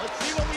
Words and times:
Let's 0.00 0.18
see 0.24 0.32
what 0.32 0.49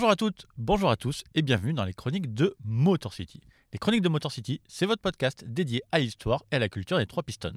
Bonjour 0.00 0.12
à 0.12 0.16
toutes, 0.16 0.46
bonjour 0.56 0.90
à 0.90 0.96
tous 0.96 1.24
et 1.34 1.42
bienvenue 1.42 1.74
dans 1.74 1.84
les 1.84 1.92
chroniques 1.92 2.32
de 2.32 2.56
Motor 2.64 3.12
City. 3.12 3.42
Les 3.74 3.78
chroniques 3.78 4.00
de 4.00 4.08
Motor 4.08 4.32
City, 4.32 4.62
c'est 4.66 4.86
votre 4.86 5.02
podcast 5.02 5.44
dédié 5.46 5.82
à 5.92 5.98
l'histoire 5.98 6.42
et 6.50 6.56
à 6.56 6.58
la 6.58 6.70
culture 6.70 6.96
des 6.96 7.04
trois 7.04 7.22
Pistons. 7.22 7.52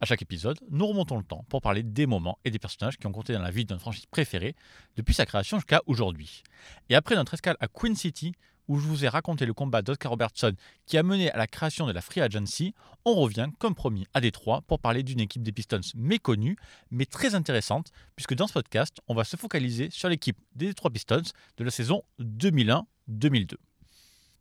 À 0.00 0.06
chaque 0.06 0.22
épisode, 0.22 0.58
nous 0.70 0.86
remontons 0.86 1.18
le 1.18 1.22
temps 1.22 1.44
pour 1.50 1.60
parler 1.60 1.82
des 1.82 2.06
moments 2.06 2.38
et 2.46 2.50
des 2.50 2.58
personnages 2.58 2.96
qui 2.96 3.06
ont 3.06 3.12
compté 3.12 3.34
dans 3.34 3.42
la 3.42 3.50
vie 3.50 3.66
de 3.66 3.74
notre 3.74 3.82
franchise 3.82 4.06
préférée 4.06 4.56
depuis 4.96 5.12
sa 5.12 5.26
création 5.26 5.58
jusqu'à 5.58 5.82
aujourd'hui. 5.86 6.42
Et 6.88 6.94
après 6.94 7.14
notre 7.14 7.34
escale 7.34 7.58
à 7.60 7.68
Queen 7.68 7.94
City, 7.94 8.32
où 8.72 8.78
je 8.78 8.88
vous 8.88 9.04
ai 9.04 9.08
raconté 9.08 9.44
le 9.44 9.52
combat 9.52 9.82
d'Oscar 9.82 10.10
Robertson 10.10 10.54
qui 10.86 10.96
a 10.96 11.02
mené 11.02 11.30
à 11.30 11.36
la 11.36 11.46
création 11.46 11.86
de 11.86 11.92
la 11.92 12.00
Free 12.00 12.22
Agency, 12.22 12.74
on 13.04 13.14
revient 13.14 13.50
comme 13.58 13.74
promis 13.74 14.06
à 14.14 14.22
Détroit 14.22 14.62
pour 14.62 14.78
parler 14.78 15.02
d'une 15.02 15.20
équipe 15.20 15.42
des 15.42 15.52
Pistons 15.52 15.80
méconnue, 15.94 16.56
mais 16.90 17.04
très 17.04 17.34
intéressante, 17.34 17.92
puisque 18.16 18.32
dans 18.32 18.46
ce 18.46 18.54
podcast, 18.54 18.96
on 19.08 19.14
va 19.14 19.24
se 19.24 19.36
focaliser 19.36 19.90
sur 19.90 20.08
l'équipe 20.08 20.38
des 20.56 20.68
Détroit 20.68 20.90
Pistons 20.90 21.20
de 21.58 21.64
la 21.64 21.70
saison 21.70 22.02
2001-2002. 22.18 23.56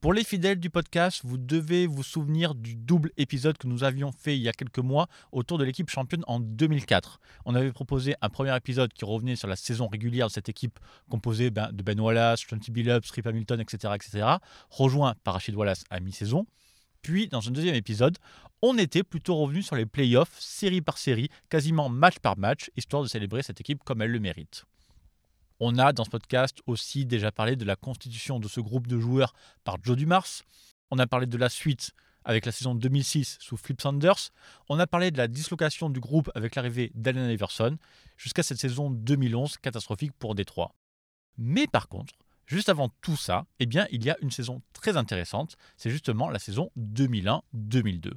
Pour 0.01 0.13
les 0.13 0.23
fidèles 0.23 0.59
du 0.59 0.71
podcast, 0.71 1.21
vous 1.23 1.37
devez 1.37 1.85
vous 1.85 2.01
souvenir 2.01 2.55
du 2.55 2.73
double 2.75 3.11
épisode 3.17 3.59
que 3.59 3.67
nous 3.67 3.83
avions 3.83 4.11
fait 4.11 4.35
il 4.35 4.41
y 4.41 4.49
a 4.49 4.51
quelques 4.51 4.79
mois 4.79 5.07
autour 5.31 5.59
de 5.59 5.63
l'équipe 5.63 5.91
championne 5.91 6.23
en 6.25 6.39
2004. 6.39 7.19
On 7.45 7.53
avait 7.53 7.71
proposé 7.71 8.15
un 8.19 8.29
premier 8.29 8.55
épisode 8.57 8.91
qui 8.93 9.05
revenait 9.05 9.35
sur 9.35 9.47
la 9.47 9.55
saison 9.55 9.87
régulière 9.87 10.25
de 10.25 10.31
cette 10.31 10.49
équipe 10.49 10.79
composée 11.07 11.51
ben, 11.51 11.71
de 11.71 11.83
Ben 11.83 11.99
Wallace, 11.99 12.39
Shanty 12.39 12.71
Billups, 12.71 13.11
Rip 13.11 13.27
Hamilton, 13.27 13.61
etc., 13.61 13.93
etc., 13.93 14.27
rejoint 14.71 15.13
par 15.23 15.35
Rachid 15.35 15.53
Wallace 15.53 15.83
à 15.91 15.99
mi-saison. 15.99 16.47
Puis, 17.03 17.27
dans 17.27 17.47
un 17.47 17.51
deuxième 17.51 17.75
épisode, 17.75 18.17
on 18.63 18.79
était 18.79 19.03
plutôt 19.03 19.35
revenu 19.35 19.61
sur 19.61 19.75
les 19.75 19.85
playoffs, 19.85 20.35
série 20.39 20.81
par 20.81 20.97
série, 20.97 21.29
quasiment 21.47 21.89
match 21.89 22.17
par 22.17 22.39
match, 22.39 22.71
histoire 22.75 23.03
de 23.03 23.07
célébrer 23.07 23.43
cette 23.43 23.61
équipe 23.61 23.83
comme 23.83 24.01
elle 24.01 24.11
le 24.11 24.19
mérite. 24.19 24.65
On 25.63 25.77
a 25.77 25.93
dans 25.93 26.05
ce 26.05 26.09
podcast 26.09 26.57
aussi 26.65 27.05
déjà 27.05 27.31
parlé 27.31 27.55
de 27.55 27.65
la 27.65 27.75
constitution 27.75 28.39
de 28.39 28.47
ce 28.47 28.59
groupe 28.59 28.87
de 28.87 28.99
joueurs 28.99 29.35
par 29.63 29.77
Joe 29.83 29.95
Dumars. 29.95 30.25
On 30.89 30.97
a 30.97 31.05
parlé 31.05 31.27
de 31.27 31.37
la 31.37 31.49
suite 31.49 31.91
avec 32.25 32.47
la 32.47 32.51
saison 32.51 32.73
2006 32.73 33.37
sous 33.39 33.57
Flip 33.57 33.79
Sanders. 33.79 34.31
On 34.69 34.79
a 34.79 34.87
parlé 34.87 35.11
de 35.11 35.19
la 35.19 35.27
dislocation 35.27 35.91
du 35.91 35.99
groupe 35.99 36.31
avec 36.33 36.55
l'arrivée 36.55 36.91
d'Allen 36.95 37.29
Iverson 37.29 37.77
jusqu'à 38.17 38.41
cette 38.41 38.57
saison 38.57 38.89
2011 38.89 39.57
catastrophique 39.57 40.13
pour 40.17 40.33
Détroit. 40.33 40.73
Mais 41.37 41.67
par 41.67 41.89
contre, 41.89 42.15
juste 42.47 42.69
avant 42.69 42.89
tout 43.01 43.15
ça, 43.15 43.45
eh 43.59 43.67
bien, 43.67 43.85
il 43.91 44.03
y 44.03 44.09
a 44.09 44.17
une 44.23 44.31
saison 44.31 44.63
très 44.73 44.97
intéressante. 44.97 45.57
C'est 45.77 45.91
justement 45.91 46.31
la 46.31 46.39
saison 46.39 46.71
2001-2002. 46.79 48.13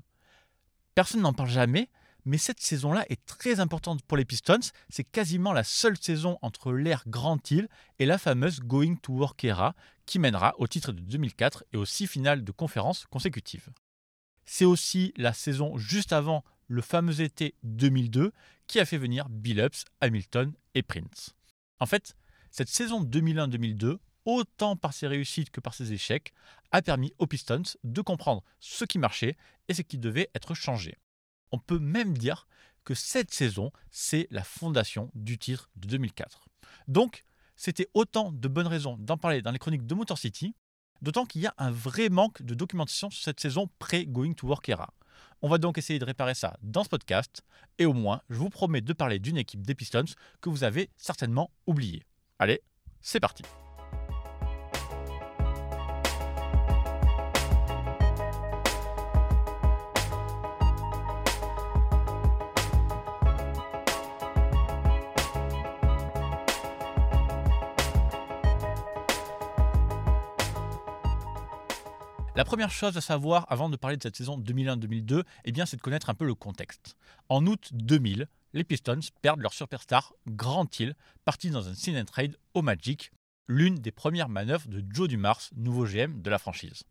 Personne 0.95 1.21
n'en 1.21 1.35
parle 1.35 1.51
jamais, 1.51 1.91
mais 2.25 2.39
cette 2.39 2.61
saison-là 2.61 3.05
est 3.09 3.25
très 3.27 3.61
importante 3.61 4.03
pour 4.03 4.17
les 4.17 4.25
Pistons. 4.25 4.59
C'est 4.89 5.05
quasiment 5.05 5.53
la 5.53 5.65
seule 5.65 5.97
saison 5.97 6.39
entre 6.43 6.73
l'ère 6.73 7.05
Grand 7.07 7.51
Hill 7.51 7.69
et 7.99 8.07
la 8.07 8.19
fameuse 8.19 8.61
Going 8.61 8.97
to 8.97 9.13
Work 9.13 9.45
Era 9.45 9.75
qui 10.07 10.19
mènera 10.19 10.55
au 10.59 10.67
titre 10.67 10.93
de 10.93 11.01
2004 11.01 11.65
et 11.73 11.77
aux 11.77 11.85
six 11.85 12.07
finales 12.07 12.45
de 12.45 12.53
conférence 12.53 13.07
consécutives. 13.07 13.69
C'est 14.45 14.65
aussi 14.65 15.13
la 15.17 15.33
saison 15.33 15.79
juste 15.79 16.13
avant 16.13 16.45
le 16.69 16.83
fameux 16.83 17.21
été 17.21 17.55
2002 17.63 18.33
qui 18.67 18.81
a 18.81 18.85
fait 18.85 18.99
venir 18.99 19.29
Billups, 19.29 19.85
Hamilton 20.01 20.53
et 20.75 20.83
Prince. 20.83 21.35
En 21.79 21.87
fait, 21.87 22.17
cette 22.51 22.69
saison 22.69 23.03
2001-2002, 23.05 23.99
autant 24.25 24.77
par 24.77 24.95
ses 24.95 25.07
réussites 25.07 25.51
que 25.51 25.61
par 25.61 25.75
ses 25.75 25.93
échecs, 25.93 26.33
a 26.73 26.83
permis 26.83 27.13
aux 27.19 27.27
Pistons 27.27 27.63
de 27.85 28.01
comprendre 28.01 28.43
ce 28.61 28.85
qui 28.85 28.99
marchait 28.99 29.37
et 29.69 29.75
ce 29.75 29.83
qui 29.83 29.99
devait 29.99 30.31
être 30.35 30.55
changé. 30.55 30.97
On 31.55 31.59
peut 31.59 31.79
même 31.79 32.19
dire 32.19 32.49
que 32.83 32.95
cette 32.95 33.33
saison, 33.33 33.71
c'est 33.93 34.27
la 34.33 34.43
fondation 34.43 35.13
du 35.15 35.39
titre 35.39 35.71
de 35.77 35.87
2004. 35.87 36.49
Donc, 36.89 37.25
c'était 37.55 37.87
autant 37.95 38.33
de 38.33 38.49
bonnes 38.49 38.67
raisons 38.67 38.97
d'en 38.99 39.17
parler 39.17 39.41
dans 39.41 39.53
les 39.53 39.61
chroniques 39.61 39.87
de 39.87 39.95
Motor 39.95 40.19
City, 40.19 40.57
d'autant 41.01 41.27
qu'il 41.27 41.43
y 41.43 41.47
a 41.47 41.55
un 41.57 41.71
vrai 41.71 42.09
manque 42.09 42.43
de 42.43 42.55
documentation 42.55 43.09
sur 43.09 43.23
cette 43.23 43.39
saison 43.39 43.71
pré-Going 43.79 44.33
to 44.33 44.49
Work 44.49 44.69
Era. 44.69 44.93
On 45.43 45.49
va 45.49 45.59
donc 45.59 45.79
essayer 45.79 46.01
de 46.01 46.05
réparer 46.05 46.35
ça 46.35 46.57
dans 46.61 46.83
ce 46.83 46.89
podcast, 46.89 47.45
et 47.79 47.87
au 47.87 47.93
moins, 47.93 48.21
je 48.31 48.39
vous 48.39 48.51
promets 48.51 48.81
de 48.81 48.93
parler 48.93 49.21
d'une 49.21 49.37
équipe 49.37 49.63
des 49.65 49.77
Pistons 49.77 50.07
que 50.41 50.49
vous 50.49 50.65
avez 50.65 50.91
certainement 50.97 51.53
oubliée. 51.69 52.03
Allez, 52.41 52.63
c'est 53.01 53.21
parti 53.21 53.45
La 72.37 72.45
première 72.45 72.73
chose 72.73 72.97
à 72.97 73.01
savoir 73.01 73.47
avant 73.49 73.69
de 73.69 73.77
parler 73.77 73.97
de 73.97 74.03
cette 74.03 74.17
saison 74.17 74.37
2001-2002, 74.41 75.23
eh 75.45 75.53
c'est 75.67 75.77
de 75.77 75.81
connaître 75.81 76.11
un 76.11 76.15
peu 76.15 76.27
le 76.27 76.35
contexte. 76.35 76.97
En 77.29 77.47
août 77.47 77.71
2000, 77.73 78.27
les 78.55 78.65
Pistons 78.65 78.99
perdent 79.23 79.39
leur 79.39 79.53
superstar 79.53 80.13
Grant 80.27 80.67
Hill, 80.77 80.97
parti 81.25 81.51
dans 81.51 81.69
un 81.69 81.75
sign 81.75 82.05
trade 82.05 82.37
au 82.55 82.63
Magic, 82.63 83.13
l'une 83.47 83.77
des 83.77 83.93
premières 83.93 84.29
manœuvres 84.29 84.67
de 84.67 84.83
Joe 84.91 85.07
Dumars, 85.07 85.43
nouveau 85.55 85.87
GM 85.87 86.23
de 86.23 86.31
la 86.31 86.41
franchise. 86.41 86.83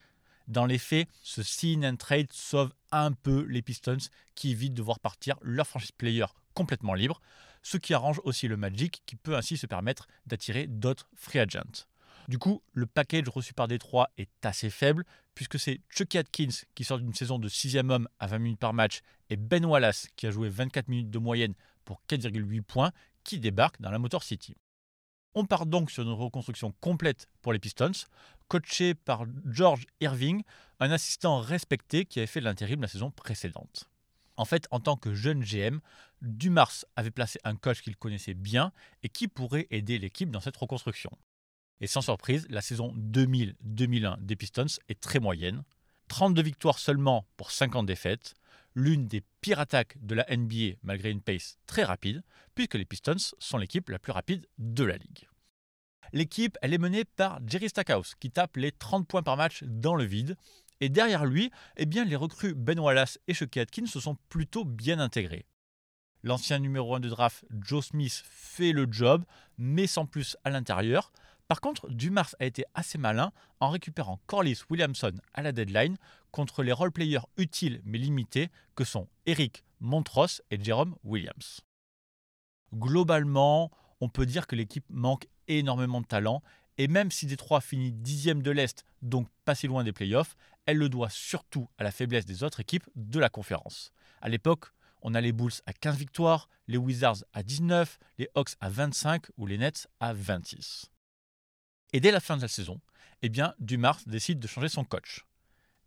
Dans 0.48 0.66
les 0.66 0.78
faits, 0.78 1.09
ce 1.24 1.44
sign 1.44 1.98
trade 1.98 2.32
sauve 2.32 2.74
un 2.94 3.12
peu 3.12 3.46
les 3.50 3.62
Pistons 3.62 3.98
qui 4.36 4.52
évitent 4.52 4.76
de 4.76 4.82
voir 4.82 5.02
partir 5.02 5.36
leur 5.42 5.68
franchise 5.68 5.92
player 5.92 6.26
complètement 6.53 6.94
libre, 6.94 7.20
ce 7.64 7.76
qui 7.76 7.94
arrange 7.94 8.22
aussi 8.24 8.48
le 8.48 8.56
Magic 8.56 9.03
qui 9.06 9.18
peut 9.18 9.36
ainsi 9.36 9.58
se 9.58 9.68
permettre 9.68 10.08
d'attirer 10.26 10.68
d'autres 10.68 11.09
free 11.16 11.40
agents. 11.40 11.86
Du 12.28 12.38
coup, 12.38 12.61
le 12.73 12.85
package 12.85 13.28
reçu 13.28 13.53
par 13.53 13.67
Détroit 13.67 14.09
est 14.17 14.29
assez 14.45 14.69
faible, 14.69 15.03
puisque 15.35 15.59
c'est 15.59 15.81
Chucky 15.89 16.17
Atkins 16.17 16.66
qui 16.73 16.84
sort 16.84 17.00
d'une 17.00 17.13
saison 17.13 17.38
de 17.38 17.50
6 17.50 17.78
homme 17.78 18.07
à 18.19 18.28
20 18.28 18.39
minutes 18.39 18.59
par 18.59 18.73
match 18.73 19.01
et 19.29 19.35
Ben 19.35 19.66
Wallace 19.66 20.07
qui 20.16 20.28
a 20.28 20.31
joué 20.31 20.50
24 20.50 20.88
minutes 20.88 21.09
de 21.09 21.19
moyenne 21.19 21.53
pour 21.85 22.01
4,8 22.09 22.61
points 22.61 22.91
qui 23.23 23.39
débarque 23.39 23.81
dans 23.81 23.91
la 23.91 24.00
Motor 24.00 24.23
City. 24.23 24.56
On 25.35 25.45
part 25.45 25.66
donc 25.66 25.89
sur 25.89 26.03
une 26.03 26.11
reconstruction 26.11 26.73
complète 26.79 27.28
pour 27.41 27.53
les 27.53 27.59
Pistons, 27.59 27.91
coaché 28.47 28.94
par 28.94 29.25
George 29.45 29.85
Irving, 30.00 30.44
un 30.79 30.91
assistant 30.91 31.40
respecté 31.40 32.05
qui 32.05 32.19
avait 32.19 32.28
fait 32.28 32.40
de 32.40 32.45
l'intérim 32.45 32.81
la 32.81 32.88
saison 32.88 33.09
précédente. 33.09 33.90
En 34.38 34.45
fait, 34.45 34.67
en 34.72 34.79
tant 34.79 34.95
que 34.95 35.13
jeune 35.13 35.44
GM, 35.44 35.79
Dumars 36.22 36.85
avait 36.95 37.11
placé 37.11 37.40
un 37.44 37.55
coach 37.55 37.81
qu'il 37.81 37.95
connaissait 37.97 38.34
bien 38.34 38.72
et 39.01 39.09
qui 39.09 39.28
pourrait 39.28 39.67
aider 39.72 39.97
l'équipe 39.97 40.29
dans 40.29 40.40
cette 40.40 40.57
reconstruction. 40.57 41.11
Et 41.81 41.88
sans 41.88 42.01
surprise, 42.01 42.45
la 42.50 42.61
saison 42.61 42.94
2000-2001 42.97 44.22
des 44.22 44.35
Pistons 44.35 44.66
est 44.88 45.00
très 45.00 45.19
moyenne. 45.19 45.63
32 46.07 46.41
victoires 46.41 46.79
seulement 46.79 47.25
pour 47.38 47.51
50 47.51 47.85
défaites, 47.85 48.35
l'une 48.75 49.07
des 49.07 49.23
pires 49.41 49.59
attaques 49.59 49.97
de 50.01 50.16
la 50.16 50.25
NBA 50.29 50.78
malgré 50.84 51.11
une 51.11 51.22
pace 51.22 51.57
très 51.66 51.84
rapide, 51.84 52.23
puisque 52.56 52.75
les 52.75 52.85
Pistons 52.85 53.35
sont 53.39 53.57
l'équipe 53.57 53.89
la 53.89 54.00
plus 54.00 54.11
rapide 54.11 54.47
de 54.58 54.84
la 54.84 54.97
ligue. 54.97 55.28
L'équipe, 56.11 56.58
elle 56.61 56.73
est 56.73 56.79
menée 56.79 57.05
par 57.05 57.40
Jerry 57.47 57.70
Stackhouse, 57.70 58.14
qui 58.19 58.29
tape 58.29 58.58
les 58.58 58.72
30 58.72 59.08
points 59.08 59.23
par 59.23 59.37
match 59.37 59.64
dans 59.64 59.96
le 59.96 60.03
vide. 60.03 60.37
Et 60.79 60.90
derrière 60.90 61.26
lui, 61.26 61.49
eh 61.78 61.85
bien, 61.85 62.05
les 62.05 62.16
recrues 62.16 62.53
Ben 62.53 62.79
Wallace 62.79 63.19
et 63.28 63.34
Chucky 63.34 63.59
Atkins 63.59 63.87
se 63.87 63.99
sont 63.99 64.17
plutôt 64.29 64.66
bien 64.66 64.99
intégrés. 64.99 65.47
L'ancien 66.22 66.59
numéro 66.59 66.93
1 66.96 66.99
de 66.99 67.09
draft, 67.09 67.46
Joe 67.61 67.85
Smith, 67.85 68.23
fait 68.26 68.73
le 68.73 68.87
job, 68.90 69.26
mais 69.58 69.87
sans 69.87 70.05
plus 70.05 70.37
à 70.43 70.52
l'intérieur. 70.52 71.11
Par 71.53 71.61
contre, 71.61 71.88
Dumars 71.91 72.34
a 72.40 72.46
été 72.46 72.66
assez 72.73 72.97
malin 72.97 73.32
en 73.59 73.70
récupérant 73.70 74.20
Corliss 74.26 74.66
Williamson 74.72 75.14
à 75.35 75.44
la 75.44 75.52
deadline 75.52 75.97
contre 76.32 76.64
les 76.64 76.72
role-players 76.72 77.28
utiles 77.38 77.79
mais 77.85 78.00
limités 78.00 78.50
que 78.73 78.84
sont 78.84 79.08
Eric 79.28 79.64
Montross 79.79 80.41
et 80.50 80.59
Jerome 80.59 80.96
Williams. 81.03 81.61
Globalement, 82.73 83.70
on 84.02 84.09
peut 84.09 84.26
dire 84.26 84.47
que 84.47 84.55
l'équipe 84.55 84.88
manque 84.90 85.28
énormément 85.47 86.02
de 86.02 86.08
talent 86.08 86.41
et 86.79 86.88
même 86.88 87.11
si 87.11 87.28
Détroit 87.28 87.61
finit 87.61 87.91
dixième 87.91 88.41
de 88.41 88.50
l'Est, 88.50 88.84
donc 89.03 89.28
pas 89.46 89.53
si 89.53 89.67
loin 89.67 89.84
des 89.84 89.94
playoffs, 89.94 90.35
elle 90.66 90.78
le 90.78 90.90
doit 90.90 91.11
surtout 91.11 91.70
à 91.78 91.84
la 91.84 91.91
faiblesse 91.91 92.26
des 92.26 92.41
autres 92.41 92.61
équipes 92.61 92.90
de 92.96 93.20
la 93.20 93.29
conférence. 93.29 93.91
À 94.23 94.29
l'époque, 94.29 94.70
on 95.03 95.14
a 95.14 95.22
les 95.22 95.34
Bulls 95.34 95.61
à 95.67 95.73
15 95.73 95.97
victoires, 95.97 96.50
les 96.67 96.78
Wizards 96.78 97.26
à 97.32 97.44
19, 97.44 98.00
les 98.17 98.28
Hawks 98.34 98.55
à 98.59 98.70
25 98.70 99.28
ou 99.38 99.46
les 99.46 99.59
Nets 99.59 99.88
à 100.00 100.14
26. 100.14 100.90
Et 101.93 101.99
dès 101.99 102.11
la 102.11 102.19
fin 102.19 102.37
de 102.37 102.41
la 102.41 102.47
saison, 102.47 102.81
eh 103.22 103.29
bien, 103.29 103.53
Dumars 103.59 103.99
décide 104.07 104.40
de 104.40 104.47
changer 104.47 104.67
son 104.67 104.84
coach. 104.84 105.25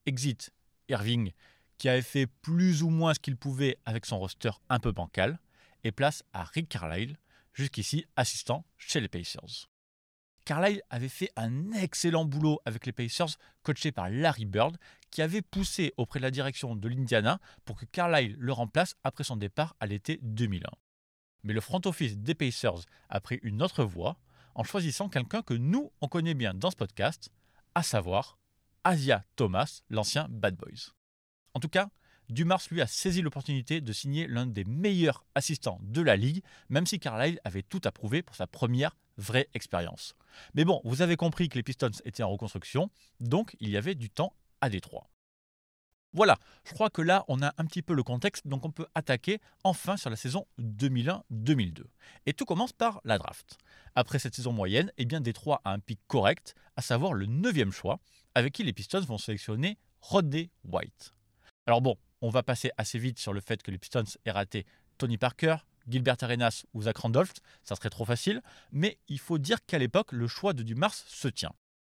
Exit 0.07 0.53
Irving, 0.89 1.33
qui 1.79 1.89
avait 1.89 2.01
fait 2.01 2.27
plus 2.27 2.85
ou 2.85 2.91
moins 2.91 3.13
ce 3.13 3.19
qu'il 3.19 3.37
pouvait 3.37 3.77
avec 3.85 4.07
son 4.07 4.19
roster 4.21 4.53
un 4.69 4.79
peu 4.79 4.93
bancal, 4.93 5.41
et 5.83 5.91
place 5.91 6.23
à 6.33 6.45
Rick 6.45 6.69
Carlisle, 6.69 7.19
jusqu'ici 7.53 8.07
assistant 8.15 8.65
chez 8.77 9.01
les 9.01 9.09
Pacers. 9.09 9.69
Carlisle 10.45 10.83
avait 10.91 11.09
fait 11.09 11.33
un 11.35 11.73
excellent 11.73 12.25
boulot 12.25 12.61
avec 12.65 12.87
les 12.87 12.93
Pacers, 12.93 13.37
coaché 13.65 13.91
par 13.91 14.09
Larry 14.09 14.45
Bird, 14.45 14.79
qui 15.11 15.23
avait 15.23 15.43
poussé 15.43 15.93
auprès 15.97 16.21
de 16.21 16.25
la 16.25 16.31
direction 16.31 16.77
de 16.77 16.89
l'Indiana 16.89 17.41
pour 17.65 17.77
que 17.77 17.85
Carlisle 17.85 18.37
le 18.39 18.53
remplace 18.53 18.95
après 19.03 19.25
son 19.25 19.37
départ 19.37 19.75
à 19.81 19.87
l'été 19.87 20.21
2001. 20.23 20.71
Mais 21.43 21.53
le 21.53 21.61
front 21.61 21.81
office 21.85 22.17
des 22.17 22.35
Pacers 22.35 22.85
a 23.09 23.21
pris 23.21 23.41
une 23.43 23.61
autre 23.61 23.85
voie 23.85 24.17
en 24.57 24.65
choisissant 24.65 25.11
quelqu'un 25.11 25.43
que 25.43 25.55
nous, 25.55 25.93
on 26.01 26.09
connaît 26.09 26.35
bien 26.35 26.55
dans 26.55 26.71
ce 26.71 26.77
podcast, 26.77 27.31
à 27.75 27.83
savoir 27.83 28.39
Asia 28.85 29.25
Thomas, 29.37 29.83
l'ancien 29.91 30.29
Bad 30.31 30.57
Boys. 30.57 30.93
En 31.53 31.61
tout 31.61 31.69
cas, 31.69 31.91
Dumars 32.31 32.63
lui 32.71 32.81
a 32.81 32.87
saisi 32.87 33.21
l'opportunité 33.21 33.83
de 33.83 33.93
signer 33.93 34.27
l'un 34.27 34.47
des 34.47 34.65
meilleurs 34.65 35.27
assistants 35.35 35.79
de 35.83 36.01
la 36.01 36.17
ligue, 36.17 36.43
même 36.71 36.87
si 36.87 36.99
Carlisle 36.99 37.39
avait 37.45 37.63
tout 37.63 37.83
approuvé 37.85 38.23
pour 38.23 38.35
sa 38.35 38.47
première 38.47 38.97
vraie 39.19 39.49
expérience. 39.53 40.17
Mais 40.55 40.65
bon, 40.65 40.81
vous 40.85 41.03
avez 41.03 41.17
compris 41.17 41.51
que 41.51 41.57
les 41.57 41.63
Pistons 41.63 41.91
étaient 42.05 42.23
en 42.23 42.31
reconstruction, 42.31 42.91
donc 43.21 43.57
il 43.61 43.69
y 43.69 43.77
avait 43.77 43.95
du 43.95 44.09
temps 44.09 44.33
à 44.63 44.71
Détroit. 44.71 45.11
Voilà, 46.17 46.39
je 46.65 46.73
crois 46.73 46.89
que 46.89 47.03
là 47.03 47.27
on 47.29 47.43
a 47.43 47.53
un 47.59 47.67
petit 47.67 47.83
peu 47.83 47.93
le 47.93 48.03
contexte, 48.03 48.47
donc 48.47 48.65
on 48.65 48.71
peut 48.71 48.87
attaquer 48.95 49.39
enfin 49.65 49.99
sur 49.99 50.09
la 50.09 50.17
saison 50.17 50.47
2001-2002. 50.59 51.83
Et 52.25 52.33
tout 52.33 52.47
commence 52.47 52.73
par 52.73 53.03
la 53.05 53.19
draft. 53.19 53.59
Après 53.95 54.19
cette 54.19 54.35
saison 54.35 54.51
moyenne, 54.51 54.91
eh 54.97 55.05
bien 55.05 55.21
Détroit 55.21 55.61
a 55.67 55.73
un 55.73 55.79
pic 55.79 56.01
correct, 56.07 56.55
à 56.77 56.81
savoir 56.81 57.13
le 57.13 57.27
9 57.27 57.71
choix, 57.71 58.01
avec 58.35 58.55
qui 58.55 58.63
les 58.63 58.73
Pistons 58.73 59.03
vont 59.03 59.19
sélectionner 59.19 59.77
Rodney 60.01 60.49
White. 60.65 61.13
Alors 61.67 61.83
bon, 61.83 61.99
on 62.23 62.31
va 62.31 62.43
passer 62.43 62.71
assez 62.79 62.99
vite 62.99 63.19
sur 63.19 63.35
le 63.35 63.43
fait 63.43 63.63
que 63.63 63.71
les 63.71 63.77
Pistons 63.77 64.05
aient 64.25 64.31
raté 64.31 64.65
Tony 64.97 65.19
Parker, 65.19 65.57
Gilbert 65.87 66.17
Arenas 66.23 66.65
ou 66.73 66.85
Zach 66.85 66.97
Randolph, 66.97 67.35
ça 67.63 67.77
serait 67.77 67.91
trop 67.91 68.07
facile, 68.07 68.41
mais 68.73 68.99
il 69.09 69.19
faut 69.19 69.37
dire 69.37 69.59
qu'à 69.67 69.79
l'époque, 69.79 70.13
le 70.13 70.29
choix 70.29 70.55
de 70.55 70.63
Dumars 70.63 70.95
se 70.95 71.29
tient. 71.29 71.53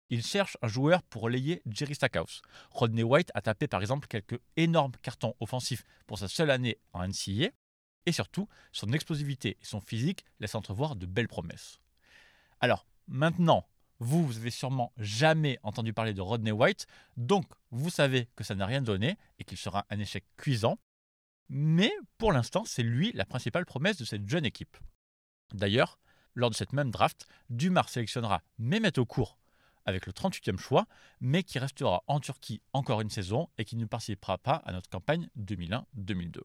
Il 0.10 0.26
cherche 0.26 0.58
un 0.62 0.68
joueur 0.68 1.04
pour 1.04 1.22
relayer 1.22 1.62
Jerry 1.68 1.94
Stackhouse. 1.94 2.42
Rodney 2.72 3.04
White 3.04 3.32
a 3.36 3.42
tapé 3.42 3.68
par 3.68 3.82
exemple 3.82 4.08
quelques 4.08 4.40
énormes 4.58 4.94
cartons 5.04 5.36
offensifs 5.40 5.84
pour 6.08 6.18
sa 6.18 6.28
seule 6.28 6.50
année 6.50 6.78
en 6.94 7.08
NCAA, 7.08 7.50
et 8.06 8.12
surtout, 8.12 8.48
son 8.72 8.92
explosivité 8.92 9.58
et 9.62 9.66
son 9.66 9.82
physique 9.82 10.26
laissent 10.40 10.56
entrevoir 10.56 10.96
de 10.96 11.06
belles 11.06 11.28
promesses. 11.28 11.80
Alors, 12.60 12.88
maintenant, 13.08 13.68
vous, 14.00 14.26
vous 14.26 14.38
avez 14.38 14.50
sûrement 14.50 14.94
jamais 14.98 15.60
entendu 15.62 15.94
parler 15.94 16.14
de 16.14 16.22
Rodney 16.22 16.52
White, 16.52 16.88
donc 17.18 17.46
vous 17.70 17.90
savez 17.90 18.28
que 18.36 18.44
ça 18.44 18.56
n'a 18.56 18.66
rien 18.66 18.82
donné 18.82 19.18
et 19.38 19.44
qu'il 19.44 19.58
sera 19.58 19.86
un 19.90 20.00
échec 20.00 20.26
cuisant. 20.38 20.80
Mais 21.50 21.92
pour 22.18 22.32
l'instant, 22.32 22.64
c'est 22.66 22.84
lui 22.84 23.12
la 23.14 23.26
principale 23.26 23.66
promesse 23.66 23.98
de 23.98 24.06
cette 24.06 24.28
jeune 24.28 24.46
équipe. 24.46 24.78
D'ailleurs, 25.54 26.00
lors 26.36 26.50
de 26.50 26.56
cette 26.56 26.74
même 26.74 26.92
draft, 26.92 27.28
Dumar 27.50 27.90
sélectionnera 27.90 28.42
Mehmet 28.58 28.98
Okur 28.98 29.39
avec 29.90 30.06
le 30.06 30.14
38e 30.14 30.58
choix, 30.58 30.88
mais 31.20 31.44
qui 31.44 31.60
restera 31.60 32.04
en 32.08 32.20
Turquie 32.20 32.62
encore 32.74 33.02
une 33.02 33.10
saison 33.10 33.50
et 33.58 33.66
qui 33.66 33.76
ne 33.76 33.86
participera 33.86 34.38
pas 34.38 34.62
à 34.66 34.72
notre 34.72 34.90
campagne 34.90 35.30
2001-2002. 35.38 36.40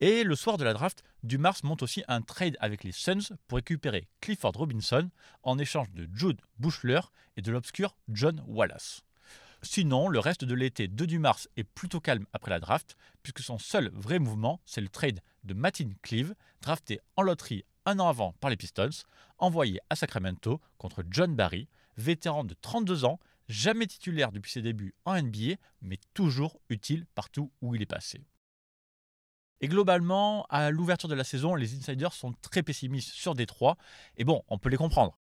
Et 0.00 0.24
le 0.24 0.36
soir 0.36 0.58
de 0.58 0.64
la 0.64 0.74
draft, 0.74 1.02
Dumars 1.22 1.58
monte 1.62 1.82
aussi 1.82 2.02
un 2.08 2.20
trade 2.20 2.56
avec 2.60 2.84
les 2.84 2.92
Suns 2.92 3.36
pour 3.46 3.56
récupérer 3.56 4.08
Clifford 4.20 4.52
Robinson 4.52 5.08
en 5.42 5.58
échange 5.58 5.90
de 5.92 6.08
Jude 6.12 6.40
Bushler 6.58 7.00
et 7.36 7.42
de 7.42 7.52
l'obscur 7.52 7.96
John 8.08 8.42
Wallace. 8.46 9.02
Sinon, 9.62 10.08
le 10.08 10.18
reste 10.18 10.44
de 10.44 10.54
l'été 10.54 10.88
de 10.88 11.04
Dumars 11.06 11.40
est 11.56 11.64
plutôt 11.64 12.00
calme 12.00 12.26
après 12.34 12.50
la 12.50 12.60
draft, 12.60 12.96
puisque 13.22 13.40
son 13.40 13.58
seul 13.58 13.90
vrai 13.94 14.18
mouvement, 14.18 14.60
c'est 14.66 14.82
le 14.82 14.90
trade 14.90 15.20
de 15.44 15.54
Martin 15.54 15.90
Cleave, 16.02 16.34
drafté 16.60 17.00
en 17.16 17.22
loterie 17.22 17.64
un 17.86 17.98
an 17.98 18.08
avant 18.08 18.32
par 18.40 18.50
les 18.50 18.56
Pistons, 18.56 19.04
envoyé 19.38 19.80
à 19.90 19.96
Sacramento 19.96 20.60
contre 20.76 21.02
John 21.10 21.34
Barry, 21.34 21.68
vétéran 21.96 22.44
de 22.44 22.54
32 22.60 23.04
ans, 23.04 23.20
jamais 23.48 23.86
titulaire 23.86 24.32
depuis 24.32 24.52
ses 24.52 24.62
débuts 24.62 24.94
en 25.04 25.20
NBA, 25.20 25.56
mais 25.82 25.98
toujours 26.14 26.60
utile 26.68 27.06
partout 27.14 27.52
où 27.60 27.74
il 27.74 27.82
est 27.82 27.86
passé. 27.86 28.26
Et 29.60 29.68
globalement, 29.68 30.46
à 30.50 30.70
l'ouverture 30.70 31.08
de 31.08 31.14
la 31.14 31.24
saison, 31.24 31.54
les 31.54 31.74
insiders 31.74 32.12
sont 32.12 32.34
très 32.42 32.62
pessimistes 32.62 33.12
sur 33.12 33.34
Détroit, 33.34 33.76
et 34.16 34.24
bon, 34.24 34.42
on 34.48 34.58
peut 34.58 34.68
les 34.68 34.76
comprendre. 34.76 35.18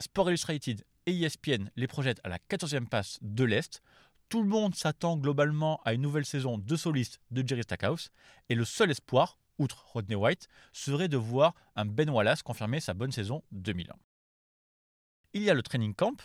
Sport 0.00 0.30
Illustrated 0.30 0.84
et 1.06 1.20
ESPN 1.20 1.70
les 1.76 1.86
projettent 1.86 2.20
à 2.24 2.28
la 2.28 2.38
14e 2.38 2.86
passe 2.88 3.18
de 3.22 3.44
l'Est. 3.44 3.82
Tout 4.28 4.42
le 4.42 4.48
monde 4.48 4.74
s'attend 4.74 5.16
globalement 5.16 5.80
à 5.84 5.92
une 5.92 6.00
nouvelle 6.00 6.24
saison 6.24 6.58
de 6.58 6.76
soliste 6.76 7.20
de 7.30 7.46
Jerry 7.46 7.64
Stackhouse, 7.64 8.10
et 8.48 8.54
le 8.54 8.64
seul 8.64 8.90
espoir, 8.90 9.38
outre 9.58 9.84
Rodney 9.92 10.16
White, 10.16 10.48
serait 10.72 11.08
de 11.08 11.18
voir 11.18 11.54
un 11.76 11.84
Ben 11.84 12.08
Wallace 12.08 12.42
confirmer 12.42 12.80
sa 12.80 12.94
bonne 12.94 13.12
saison 13.12 13.42
2001. 13.52 13.94
Il 15.34 15.42
y 15.42 15.48
a 15.48 15.54
le 15.54 15.62
training 15.62 15.94
camp 15.94 16.20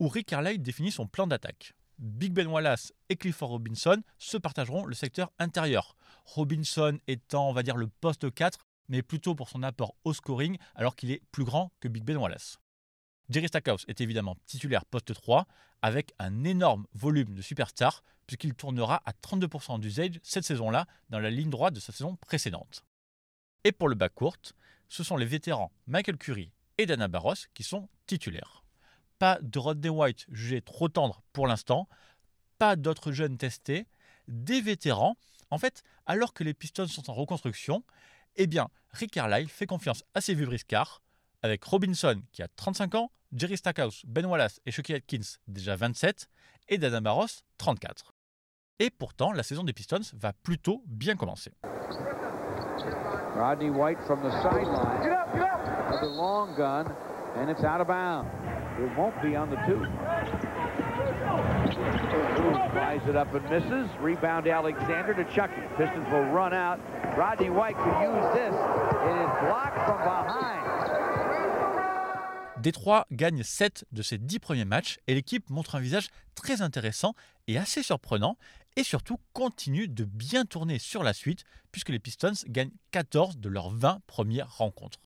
où 0.00 0.08
Rick 0.08 0.26
Carlisle 0.26 0.60
définit 0.60 0.90
son 0.90 1.06
plan 1.06 1.28
d'attaque. 1.28 1.74
Big 1.98 2.32
Ben 2.32 2.48
Wallace 2.48 2.92
et 3.08 3.14
Clifford 3.14 3.50
Robinson 3.50 4.02
se 4.18 4.36
partageront 4.36 4.84
le 4.84 4.96
secteur 4.96 5.30
intérieur. 5.38 5.96
Robinson 6.24 6.98
étant, 7.06 7.48
on 7.48 7.52
va 7.52 7.62
dire, 7.62 7.76
le 7.76 7.86
poste 7.86 8.34
4, 8.34 8.58
mais 8.88 9.02
plutôt 9.02 9.36
pour 9.36 9.48
son 9.48 9.62
apport 9.62 9.94
au 10.02 10.12
scoring, 10.12 10.58
alors 10.74 10.96
qu'il 10.96 11.12
est 11.12 11.22
plus 11.30 11.44
grand 11.44 11.72
que 11.78 11.86
Big 11.86 12.02
Ben 12.02 12.16
Wallace. 12.16 12.58
Jerry 13.28 13.46
Stackhouse 13.46 13.84
est 13.86 14.00
évidemment 14.00 14.36
titulaire 14.46 14.84
poste 14.84 15.14
3, 15.14 15.46
avec 15.82 16.12
un 16.18 16.42
énorme 16.42 16.86
volume 16.94 17.34
de 17.34 17.42
superstars, 17.42 18.02
puisqu'il 18.26 18.54
tournera 18.54 19.02
à 19.04 19.12
32% 19.12 19.78
d'usage 19.78 20.18
cette 20.24 20.44
saison-là, 20.44 20.86
dans 21.10 21.20
la 21.20 21.30
ligne 21.30 21.50
droite 21.50 21.74
de 21.74 21.80
sa 21.80 21.92
saison 21.92 22.16
précédente. 22.16 22.84
Et 23.62 23.70
pour 23.70 23.88
le 23.88 23.94
bas 23.94 24.08
court, 24.08 24.36
ce 24.88 25.04
sont 25.04 25.16
les 25.16 25.26
vétérans 25.26 25.70
Michael 25.86 26.16
Curry 26.16 26.50
et 26.78 26.86
Dana 26.86 27.08
Barros 27.08 27.34
qui 27.54 27.62
sont 27.62 27.88
titulaires. 28.06 28.64
Pas 29.18 29.38
de 29.42 29.58
Rodney 29.58 29.88
White 29.88 30.26
jugé 30.30 30.62
trop 30.62 30.88
tendre 30.88 31.22
pour 31.32 31.46
l'instant, 31.46 31.88
pas 32.58 32.76
d'autres 32.76 33.12
jeunes 33.12 33.36
testés, 33.36 33.86
des 34.28 34.60
vétérans. 34.60 35.16
En 35.50 35.58
fait, 35.58 35.82
alors 36.06 36.32
que 36.32 36.44
les 36.44 36.54
Pistons 36.54 36.86
sont 36.86 37.10
en 37.10 37.14
reconstruction, 37.14 37.84
eh 38.36 38.46
bien, 38.46 38.68
Rick 38.90 39.12
Carlisle 39.12 39.48
fait 39.48 39.66
confiance 39.66 40.04
à 40.14 40.20
ses 40.20 40.34
vieux 40.34 40.46
briscards, 40.46 41.02
avec 41.42 41.64
Robinson 41.64 42.22
qui 42.32 42.42
a 42.42 42.48
35 42.48 42.94
ans, 42.94 43.10
Jerry 43.32 43.56
Stackhouse, 43.56 44.02
Ben 44.06 44.26
Wallace 44.26 44.60
et 44.64 44.70
Chucky 44.70 44.94
Atkins 44.94 45.38
déjà 45.46 45.76
27, 45.76 46.28
et 46.68 46.78
Dana 46.78 47.00
Barros 47.00 47.26
34. 47.58 48.14
Et 48.78 48.90
pourtant, 48.90 49.32
la 49.32 49.42
saison 49.42 49.64
des 49.64 49.72
Pistons 49.72 50.00
va 50.12 50.32
plutôt 50.32 50.84
bien 50.86 51.16
commencer. 51.16 51.52
Rodney 53.34 53.70
White 53.70 53.98
from 54.06 54.22
the 54.22 54.30
sideline. 54.42 55.02
Get 55.02 55.12
up, 55.12 55.32
get 55.32 55.42
up! 55.42 55.90
With 55.90 56.00
the 56.00 56.06
long 56.06 56.54
gun, 56.56 56.92
and 57.36 57.50
it's 57.50 57.64
out 57.64 57.80
of 57.80 57.88
bounds. 57.88 58.30
It 58.78 58.96
won't 58.96 59.20
be 59.22 59.34
on 59.34 59.50
the 59.50 59.56
two. 59.66 59.84
Flies 62.70 63.00
it 63.08 63.16
up 63.16 63.34
and 63.34 63.44
misses. 63.50 63.88
Rebound 64.00 64.46
Alexander 64.46 65.14
to 65.14 65.24
Chucky. 65.34 65.62
Pistons 65.76 66.06
will 66.12 66.30
run 66.30 66.54
out. 66.54 66.78
Rodney 67.16 67.50
White 67.50 67.76
could 67.76 68.00
use 68.00 68.34
this. 68.34 68.54
It 68.54 69.16
is 69.18 69.30
blocked 69.42 69.84
from 69.86 69.98
behind. 69.98 70.68
Détroit 72.62 73.06
gagne 73.12 73.42
7 73.42 73.84
de 73.92 74.02
ses 74.02 74.18
10 74.18 74.38
premiers 74.40 74.64
matchs 74.64 74.98
et 75.06 75.14
l'équipe 75.14 75.48
montre 75.48 75.76
un 75.76 75.80
visage 75.80 76.08
très 76.34 76.60
intéressant 76.60 77.14
et 77.46 77.56
assez 77.56 77.82
surprenant 77.82 78.36
et 78.78 78.84
surtout 78.84 79.18
continue 79.32 79.88
de 79.88 80.04
bien 80.04 80.44
tourner 80.44 80.78
sur 80.78 81.02
la 81.02 81.12
suite 81.12 81.42
puisque 81.72 81.88
les 81.88 81.98
Pistons 81.98 82.44
gagnent 82.46 82.70
14 82.92 83.38
de 83.38 83.48
leurs 83.48 83.70
20 83.70 84.02
premières 84.06 84.56
rencontres. 84.56 85.00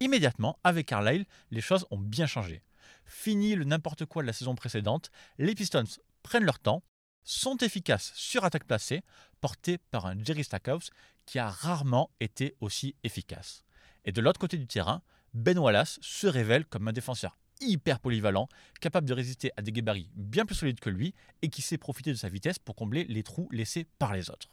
Immédiatement, 0.00 0.58
avec 0.64 0.86
Carlisle, 0.86 1.26
les 1.50 1.60
choses 1.60 1.86
ont 1.90 1.98
bien 1.98 2.26
changé. 2.26 2.62
Fini 3.04 3.56
le 3.56 3.64
n'importe 3.64 4.06
quoi 4.06 4.22
de 4.22 4.26
la 4.26 4.32
saison 4.32 4.54
précédente, 4.54 5.10
les 5.36 5.54
Pistons 5.54 5.84
prennent 6.22 6.46
leur 6.46 6.60
temps, 6.60 6.82
sont 7.24 7.58
efficaces 7.58 8.10
sur 8.14 8.46
attaque 8.46 8.64
placée, 8.64 9.02
portés 9.42 9.76
par 9.76 10.06
un 10.06 10.18
Jerry 10.24 10.42
Stackhouse 10.42 10.88
qui 11.26 11.38
a 11.38 11.50
rarement 11.50 12.10
été 12.20 12.56
aussi 12.60 12.96
efficace. 13.04 13.64
Et 14.06 14.12
de 14.12 14.22
l'autre 14.22 14.40
côté 14.40 14.56
du 14.56 14.66
terrain, 14.66 15.02
Ben 15.34 15.58
Wallace 15.58 15.98
se 16.00 16.26
révèle 16.26 16.64
comme 16.64 16.88
un 16.88 16.92
défenseur 16.94 17.36
hyper 17.60 18.00
polyvalent, 18.00 18.48
capable 18.80 19.08
de 19.08 19.14
résister 19.14 19.50
à 19.56 19.62
des 19.62 19.72
gabarits 19.72 20.10
bien 20.14 20.46
plus 20.46 20.54
solides 20.54 20.80
que 20.80 20.90
lui 20.90 21.14
et 21.42 21.48
qui 21.48 21.62
sait 21.62 21.78
profiter 21.78 22.10
de 22.10 22.16
sa 22.16 22.28
vitesse 22.28 22.58
pour 22.58 22.74
combler 22.74 23.04
les 23.04 23.22
trous 23.22 23.48
laissés 23.50 23.86
par 23.98 24.12
les 24.14 24.30
autres. 24.30 24.48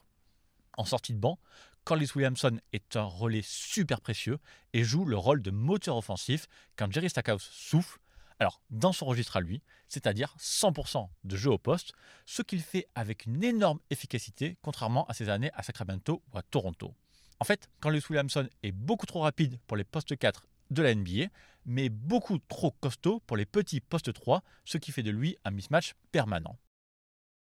En 0.78 0.86
sortie 0.86 1.14
de 1.14 1.20
banc, 1.20 1.38
Corliss 1.84 2.16
Williamson 2.16 2.60
est 2.74 2.96
un 2.96 3.04
relais 3.04 3.42
super 3.44 4.02
précieux 4.02 4.38
et 4.74 4.84
joue 4.84 5.06
le 5.06 5.18
rôle 5.18 5.42
de 5.42 5.52
moteur 5.52 5.98
offensif 5.98 6.48
quand 6.76 6.92
Jerry 6.92 7.10
Stackhouse 7.10 7.50
souffle, 7.52 8.00
alors 8.40 8.62
dans 8.70 8.94
son 8.94 9.06
registre 9.06 9.38
à 9.38 9.42
lui, 9.42 9.62
c'est-à-dire 9.88 10.36
100% 10.40 11.10
de 11.24 11.36
jeu 11.36 11.52
au 11.52 11.58
poste, 11.58 11.94
ce 12.26 12.42
qu'il 12.42 12.62
fait 12.62 12.88
avec 12.96 13.26
une 13.26 13.44
énorme 13.44 13.80
efficacité 13.90 14.58
contrairement 14.62 15.06
à 15.08 15.14
ses 15.14 15.30
années 15.30 15.52
à 15.54 15.64
Sacramento 15.64 16.22
ou 16.32 16.38
à 16.38 16.44
Toronto. 16.44 16.94
En 17.40 17.44
fait, 17.44 17.70
quand 17.80 17.90
Williamson 17.90 18.48
est 18.62 18.72
beaucoup 18.72 19.08
trop 19.08 19.22
rapide 19.22 19.60
pour 19.66 19.76
les 19.76 19.84
postes 19.84 20.16
4 20.16 20.46
de 20.72 20.82
la 20.82 20.96
NBA, 20.96 21.28
mais 21.66 21.90
beaucoup 21.90 22.40
trop 22.40 22.72
costaud 22.72 23.22
pour 23.28 23.38
les 23.38 23.46
petits 23.46 23.82
postes 23.82 24.14
3, 24.14 24.44
ce 24.66 24.78
qui 24.78 24.92
fait 24.92 25.04
de 25.04 25.12
lui 25.12 25.38
un 25.46 25.52
mismatch 25.52 25.94
permanent. 26.12 26.58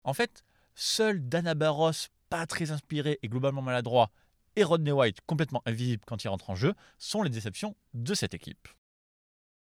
En 0.04 0.12
fait, 0.12 0.44
seul 0.75 1.26
Dana 1.28 1.54
Barros, 1.54 1.92
pas 2.28 2.46
très 2.46 2.70
inspiré 2.70 3.18
et 3.22 3.28
globalement 3.28 3.62
maladroit, 3.62 4.10
et 4.56 4.64
Rodney 4.64 4.92
White, 4.92 5.20
complètement 5.26 5.62
invisible 5.64 6.04
quand 6.06 6.22
il 6.25 6.28
rentre 6.28 6.50
en 6.50 6.56
jeu, 6.56 6.75
sont 6.99 7.22
les 7.22 7.30
déceptions 7.30 7.76
de 7.94 8.14
cette 8.14 8.34
équipe. 8.34 8.68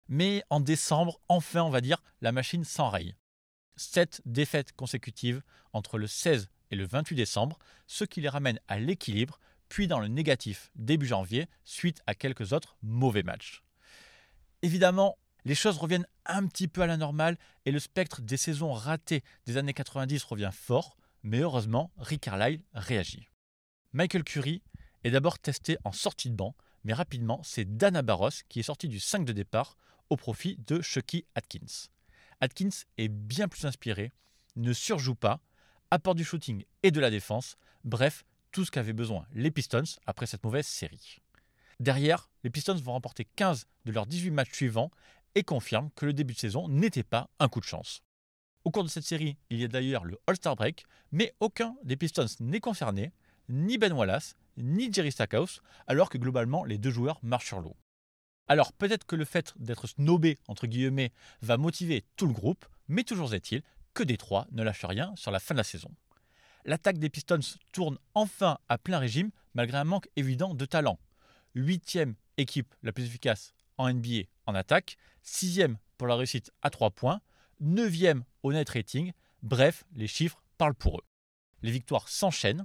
Mais 0.09 0.42
en 0.50 0.61
décembre, 0.61 1.21
enfin, 1.28 1.62
on 1.62 1.71
va 1.71 1.80
dire, 1.80 2.02
la 2.21 2.32
machine 2.32 2.64
s'enraye. 2.64 3.14
Sept 3.76 4.21
défaites 4.25 4.73
consécutives 4.73 5.42
entre 5.73 5.99
le 5.99 6.06
16 6.06 6.49
et 6.71 6.76
le 6.76 6.87
28 6.87 7.16
décembre, 7.16 7.59
ce 7.87 8.04
qui 8.04 8.21
les 8.21 8.28
ramène 8.28 8.61
à 8.68 8.78
l'équilibre, 8.78 9.38
puis 9.73 9.88
dans 9.88 10.00
le 10.00 10.09
négatif 10.09 10.71
début 10.75 11.07
janvier, 11.07 11.47
suite 11.64 12.02
à 12.07 12.14
quelques 12.14 12.52
autres 12.52 12.76
mauvais 12.83 13.23
matchs. 13.23 13.62
Évidemment, 14.61 15.17
les 15.47 15.55
choses 15.55 15.79
reviennent 15.79 16.07
un 16.26 16.47
petit 16.47 16.69
peu 16.69 16.83
à 16.83 16.87
la 16.87 16.99
normale 16.99 17.38
et 17.64 17.71
le 17.71 17.79
spectre 17.79 18.21
des 18.21 18.37
saisons 18.37 18.75
ratées 18.75 19.25
des 19.47 19.57
années 19.57 19.73
90 19.73 20.25
revient 20.25 20.50
fort, 20.52 20.99
mais 21.23 21.38
heureusement, 21.38 21.91
Rick 21.97 22.21
Carlisle 22.21 22.61
réagit. 22.75 23.31
Michael 23.95 24.25
Curry 24.25 24.62
est 25.05 25.11
d'abord 25.11 25.38
testé 25.38 25.79
en 25.85 25.93
sortie 25.93 26.29
de 26.29 26.37
banc, 26.37 26.55
mais 26.85 26.93
rapidement, 26.93 27.41
c'est 27.43 27.79
Dana 27.79 28.02
Barros 28.02 28.29
qui 28.50 28.61
est 28.61 28.64
sorti 28.64 28.88
du 28.88 29.00
5 29.00 29.25
de 29.25 29.33
départ 29.33 29.79
au 30.11 30.19
profit 30.19 30.59
de 30.67 30.83
Chucky 30.83 31.25
Atkins. 31.35 31.88
Atkins 32.43 32.85
est 32.99 33.09
bien 33.09 33.49
plus 33.49 33.64
inspiré, 33.64 34.12
ne 34.55 34.75
surjoue 34.75 35.14
pas, 35.14 35.41
apporte 35.91 36.19
du 36.19 36.25
shooting 36.25 36.62
et 36.83 36.91
de 36.91 37.00
la 37.00 37.09
défense, 37.09 37.57
bref, 37.85 38.26
tout 38.52 38.64
ce 38.64 38.71
qu'avaient 38.71 38.92
besoin 38.92 39.26
les 39.32 39.50
Pistons 39.50 39.82
après 40.06 40.26
cette 40.26 40.44
mauvaise 40.44 40.66
série. 40.66 41.18
Derrière, 41.80 42.30
les 42.44 42.50
Pistons 42.50 42.76
vont 42.76 42.92
remporter 42.92 43.25
15 43.25 43.66
de 43.87 43.92
leurs 43.92 44.06
18 44.06 44.30
matchs 44.30 44.52
suivants 44.52 44.90
et 45.35 45.42
confirment 45.42 45.90
que 45.97 46.06
le 46.06 46.12
début 46.12 46.35
de 46.35 46.38
saison 46.38 46.68
n'était 46.68 47.02
pas 47.02 47.28
un 47.40 47.49
coup 47.49 47.61
de 47.61 47.64
chance. 47.64 48.02
Au 48.64 48.71
cours 48.71 48.85
de 48.85 48.88
cette 48.88 49.04
série, 49.04 49.37
il 49.50 49.59
y 49.59 49.64
a 49.64 49.68
d'ailleurs 49.68 50.04
le 50.04 50.18
All-Star 50.26 50.54
Break, 50.54 50.85
mais 51.11 51.35
aucun 51.40 51.75
des 51.82 51.97
Pistons 51.97 52.26
n'est 52.38 52.61
concerné, 52.61 53.12
ni 53.49 53.78
Ben 53.78 53.92
Wallace, 53.92 54.37
ni 54.56 54.92
Jerry 54.92 55.11
Stackhouse, 55.11 55.62
alors 55.88 56.11
que 56.11 56.18
globalement 56.18 56.64
les 56.64 56.78
deux 56.78 56.90
joueurs 56.90 57.18
marchent 57.23 57.49
sur 57.49 57.61
l'eau. 57.61 57.76
Alors 58.49 58.73
peut-être 58.73 59.06
que 59.06 59.16
le 59.16 59.25
fait 59.25 59.54
d'être 59.56 59.87
snobé, 59.87 60.38
entre 60.47 60.66
guillemets, 60.66 61.12
va 61.40 61.56
motiver 61.56 62.04
tout 62.16 62.26
le 62.26 62.32
groupe, 62.32 62.66
mais 62.87 63.02
toujours 63.02 63.35
est-il 63.35 63.62
que 63.94 64.02
Détroit 64.02 64.47
ne 64.52 64.62
lâche 64.62 64.85
rien 64.85 65.12
sur 65.16 65.30
la 65.30 65.40
fin 65.40 65.54
de 65.54 65.59
la 65.59 65.64
saison. 65.64 65.90
L'attaque 66.64 66.99
des 66.99 67.11
Pistons 67.11 67.40
tourne 67.73 67.99
enfin 68.14 68.59
à 68.69 68.78
plein 68.78 68.99
régime 68.99 69.31
malgré 69.54 69.78
un 69.78 69.85
manque 69.85 70.09
évident 70.14 70.54
de 70.54 70.64
talent. 70.64 70.99
Huitième 71.54 72.14
équipe 72.37 72.73
la 72.83 72.92
plus 72.92 73.04
efficace 73.04 73.52
en 73.78 73.92
NBA 73.92 74.23
en 74.47 74.54
attaque, 74.54 74.97
sixième 75.23 75.76
pour 75.99 76.07
la 76.07 76.14
réussite 76.14 76.52
à 76.62 76.71
3 76.71 76.90
points, 76.90 77.21
neuvième 77.61 78.25
au 78.42 78.52
net 78.52 78.69
rating, 78.69 79.12
bref, 79.42 79.85
les 79.95 80.07
chiffres 80.07 80.42
parlent 80.57 80.75
pour 80.75 80.99
eux. 80.99 81.04
Les 81.62 81.73
victoires 81.73 82.09
s'enchaînent, 82.09 82.64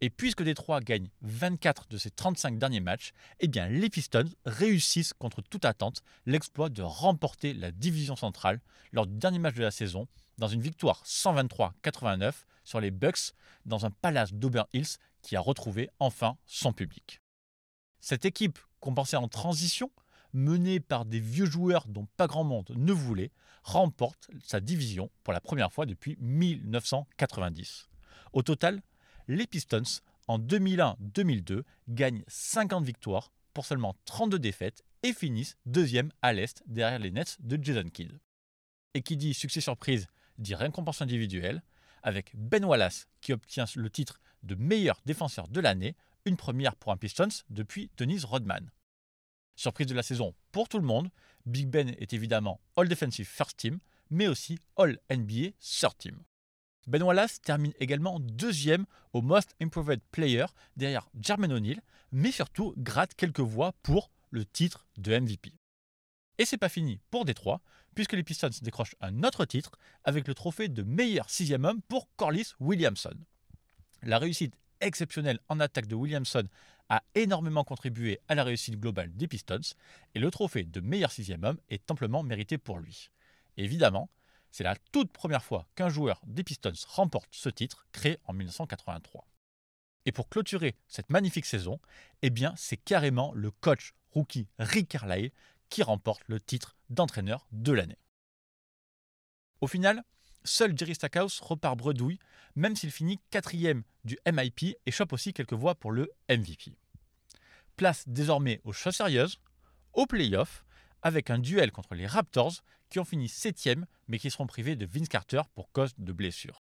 et 0.00 0.10
puisque 0.10 0.42
Détroit 0.42 0.80
gagne 0.80 1.10
24 1.22 1.88
de 1.88 1.98
ses 1.98 2.10
35 2.10 2.58
derniers 2.58 2.80
matchs, 2.80 3.12
eh 3.40 3.48
bien 3.48 3.66
les 3.68 3.88
Pistons 3.90 4.28
réussissent 4.44 5.14
contre 5.14 5.42
toute 5.42 5.64
attente 5.64 6.02
l'exploit 6.26 6.68
de 6.68 6.82
remporter 6.82 7.54
la 7.54 7.72
division 7.72 8.14
centrale 8.14 8.60
lors 8.92 9.06
du 9.06 9.16
dernier 9.16 9.38
match 9.38 9.54
de 9.54 9.62
la 9.62 9.70
saison 9.70 10.06
dans 10.38 10.48
une 10.48 10.60
victoire 10.60 11.02
123-89 11.04 12.32
sur 12.66 12.80
les 12.80 12.90
Bucks 12.90 13.32
dans 13.64 13.86
un 13.86 13.90
palace 13.90 14.34
d'Auburn 14.34 14.66
Hills 14.74 14.98
qui 15.22 15.36
a 15.36 15.40
retrouvé 15.40 15.88
enfin 15.98 16.36
son 16.44 16.74
public. 16.74 17.22
Cette 18.00 18.26
équipe 18.26 18.58
pensait 18.94 19.16
en 19.16 19.28
transition, 19.28 19.90
menée 20.32 20.80
par 20.80 21.04
des 21.04 21.20
vieux 21.20 21.46
joueurs 21.46 21.86
dont 21.88 22.06
pas 22.16 22.26
grand 22.26 22.44
monde 22.44 22.72
ne 22.76 22.92
voulait, 22.92 23.32
remporte 23.62 24.28
sa 24.44 24.60
division 24.60 25.10
pour 25.24 25.32
la 25.32 25.40
première 25.40 25.72
fois 25.72 25.86
depuis 25.86 26.16
1990. 26.20 27.88
Au 28.32 28.42
total, 28.42 28.82
les 29.28 29.46
Pistons, 29.46 29.82
en 30.28 30.38
2001-2002, 30.38 31.62
gagnent 31.88 32.22
50 32.28 32.84
victoires 32.84 33.32
pour 33.54 33.66
seulement 33.66 33.94
32 34.04 34.38
défaites 34.38 34.84
et 35.02 35.12
finissent 35.12 35.56
deuxième 35.64 36.12
à 36.22 36.32
l'Est 36.32 36.62
derrière 36.66 36.98
les 36.98 37.10
Nets 37.10 37.38
de 37.40 37.62
Jason 37.62 37.88
Kidd. 37.88 38.20
Et 38.94 39.02
qui 39.02 39.16
dit 39.16 39.34
succès 39.34 39.60
surprise 39.60 40.06
dit 40.38 40.54
récompense 40.54 41.00
individuelle, 41.00 41.62
avec 42.02 42.32
Ben 42.34 42.64
Wallace 42.64 43.08
qui 43.20 43.32
obtient 43.32 43.64
le 43.74 43.90
titre 43.90 44.20
de 44.42 44.54
meilleur 44.54 45.00
défenseur 45.06 45.48
de 45.48 45.60
l'année, 45.60 45.96
une 46.24 46.36
première 46.36 46.76
pour 46.76 46.92
un 46.92 46.96
Pistons 46.96 47.28
depuis 47.50 47.90
Denise 47.96 48.24
Rodman. 48.24 48.70
Surprise 49.54 49.86
de 49.86 49.94
la 49.94 50.02
saison 50.02 50.34
pour 50.52 50.68
tout 50.68 50.78
le 50.78 50.84
monde, 50.84 51.10
Big 51.46 51.68
Ben 51.68 51.88
est 51.98 52.12
évidemment 52.12 52.60
All 52.76 52.88
Defensive 52.88 53.26
First 53.26 53.56
Team, 53.56 53.78
mais 54.10 54.28
aussi 54.28 54.58
All 54.76 54.98
NBA 55.10 55.52
Third 55.60 55.96
Team. 55.98 56.22
Ben 56.86 57.02
Wallace 57.02 57.40
termine 57.40 57.72
également 57.80 58.20
deuxième 58.20 58.86
au 59.12 59.22
Most 59.22 59.56
Improved 59.60 60.00
Player 60.12 60.46
derrière 60.76 61.08
Jermaine 61.20 61.52
O'Neal, 61.52 61.82
mais 62.12 62.30
surtout 62.30 62.74
gratte 62.76 63.14
quelques 63.14 63.40
voix 63.40 63.72
pour 63.82 64.10
le 64.30 64.44
titre 64.44 64.86
de 64.96 65.18
MVP. 65.18 65.52
Et 66.38 66.44
c'est 66.44 66.58
pas 66.58 66.68
fini 66.68 67.00
pour 67.10 67.24
Détroit, 67.24 67.60
puisque 67.96 68.12
les 68.12 68.22
Pistons 68.22 68.50
décrochent 68.62 68.94
un 69.00 69.24
autre 69.24 69.46
titre 69.46 69.72
avec 70.04 70.28
le 70.28 70.34
trophée 70.34 70.68
de 70.68 70.82
meilleur 70.82 71.28
sixième 71.30 71.64
homme 71.64 71.80
pour 71.88 72.08
Corliss 72.16 72.54
Williamson. 72.60 73.16
La 74.02 74.18
réussite 74.18 74.54
exceptionnelle 74.82 75.40
en 75.48 75.58
attaque 75.58 75.86
de 75.86 75.94
Williamson 75.94 76.44
a 76.90 77.02
énormément 77.14 77.64
contribué 77.64 78.20
à 78.28 78.34
la 78.34 78.44
réussite 78.44 78.78
globale 78.78 79.16
des 79.16 79.26
Pistons, 79.26 79.74
et 80.14 80.18
le 80.18 80.30
trophée 80.30 80.64
de 80.64 80.80
meilleur 80.80 81.10
sixième 81.10 81.42
homme 81.42 81.58
est 81.70 81.90
amplement 81.90 82.22
mérité 82.22 82.58
pour 82.58 82.78
lui. 82.78 83.10
Évidemment, 83.56 84.10
c'est 84.52 84.62
la 84.62 84.76
toute 84.92 85.10
première 85.10 85.42
fois 85.42 85.66
qu'un 85.74 85.88
joueur 85.88 86.20
des 86.26 86.44
Pistons 86.44 86.72
remporte 86.88 87.30
ce 87.32 87.48
titre, 87.48 87.86
créé 87.92 88.18
en 88.26 88.34
1983. 88.34 89.26
Et 90.04 90.12
pour 90.12 90.28
clôturer 90.28 90.76
cette 90.86 91.08
magnifique 91.10 91.46
saison, 91.46 91.80
eh 92.20 92.30
bien, 92.30 92.52
c'est 92.56 92.76
carrément 92.76 93.32
le 93.32 93.50
coach 93.50 93.94
rookie 94.12 94.48
Rick 94.58 94.88
Carlisle 94.88 95.32
qui 95.68 95.82
remporte 95.82 96.22
le 96.26 96.40
titre 96.40 96.76
d'entraîneur 96.90 97.46
de 97.52 97.72
l'année. 97.72 97.98
Au 99.60 99.66
final, 99.66 100.02
seul 100.44 100.76
Jerry 100.76 100.94
Stackhouse 100.94 101.40
repart 101.40 101.76
bredouille, 101.76 102.18
même 102.54 102.76
s'il 102.76 102.90
finit 102.90 103.20
quatrième 103.30 103.82
du 104.04 104.18
MIP 104.30 104.76
et 104.84 104.90
chope 104.90 105.12
aussi 105.12 105.32
quelques 105.32 105.52
voix 105.52 105.74
pour 105.74 105.92
le 105.92 106.10
MVP. 106.28 106.76
Place 107.76 108.04
désormais 108.06 108.60
aux 108.64 108.72
choses 108.72 108.96
sérieuses, 108.96 109.40
aux 109.92 110.06
playoffs, 110.06 110.64
avec 111.02 111.30
un 111.30 111.38
duel 111.38 111.72
contre 111.72 111.94
les 111.94 112.06
Raptors 112.06 112.62
qui 112.88 112.98
ont 112.98 113.04
fini 113.04 113.28
septième 113.28 113.86
mais 114.08 114.18
qui 114.18 114.30
seront 114.30 114.46
privés 114.46 114.76
de 114.76 114.86
Vince 114.86 115.08
Carter 115.08 115.42
pour 115.54 115.70
cause 115.72 115.94
de 115.98 116.12
blessure. 116.12 116.62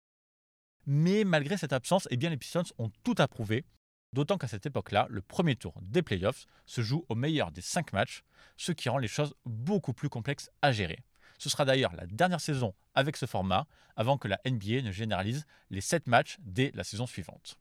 Mais 0.85 1.23
malgré 1.23 1.57
cette 1.57 1.73
absence, 1.73 2.07
eh 2.11 2.17
bien 2.17 2.29
les 2.29 2.37
Pistons 2.37 2.63
ont 2.77 2.91
tout 3.03 3.15
approuvé, 3.17 3.65
d'autant 4.13 4.37
qu'à 4.37 4.47
cette 4.47 4.65
époque-là, 4.65 5.07
le 5.09 5.21
premier 5.21 5.55
tour 5.55 5.73
des 5.81 6.01
playoffs 6.01 6.45
se 6.65 6.81
joue 6.81 7.05
au 7.09 7.15
meilleur 7.15 7.51
des 7.51 7.61
cinq 7.61 7.93
matchs, 7.93 8.23
ce 8.57 8.71
qui 8.71 8.89
rend 8.89 8.97
les 8.97 9.07
choses 9.07 9.35
beaucoup 9.45 9.93
plus 9.93 10.09
complexes 10.09 10.49
à 10.61 10.71
gérer. 10.71 10.99
Ce 11.37 11.49
sera 11.49 11.63
d'ailleurs 11.65 11.95
la 11.95 12.05
dernière 12.05 12.41
saison 12.41 12.73
avec 12.95 13.15
ce 13.15 13.25
format, 13.25 13.65
avant 13.95 14.17
que 14.17 14.27
la 14.27 14.39
NBA 14.45 14.81
ne 14.81 14.91
généralise 14.91 15.45
les 15.69 15.81
sept 15.81 16.07
matchs 16.07 16.37
dès 16.41 16.71
la 16.75 16.83
saison 16.83 17.07
suivante. 17.07 17.57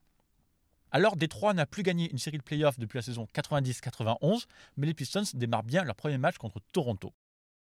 Alors, 0.91 1.17
Détroit 1.17 1.53
n'a 1.53 1.67
plus 1.67 1.83
gagné 1.83 2.11
une 2.11 2.19
série 2.19 2.39
de 2.39 2.43
playoffs 2.43 2.79
depuis 2.79 2.99
la 2.99 3.03
saison 3.03 3.27
90-91, 3.35 4.47
mais 4.77 4.87
les 4.87 4.95
Pistons 4.95 5.23
démarrent 5.35 5.65
bien 5.65 5.85
leur 5.85 5.95
premier 5.95 6.19
match 6.19 6.39
contre 6.39 6.61
Toronto. 6.73 7.13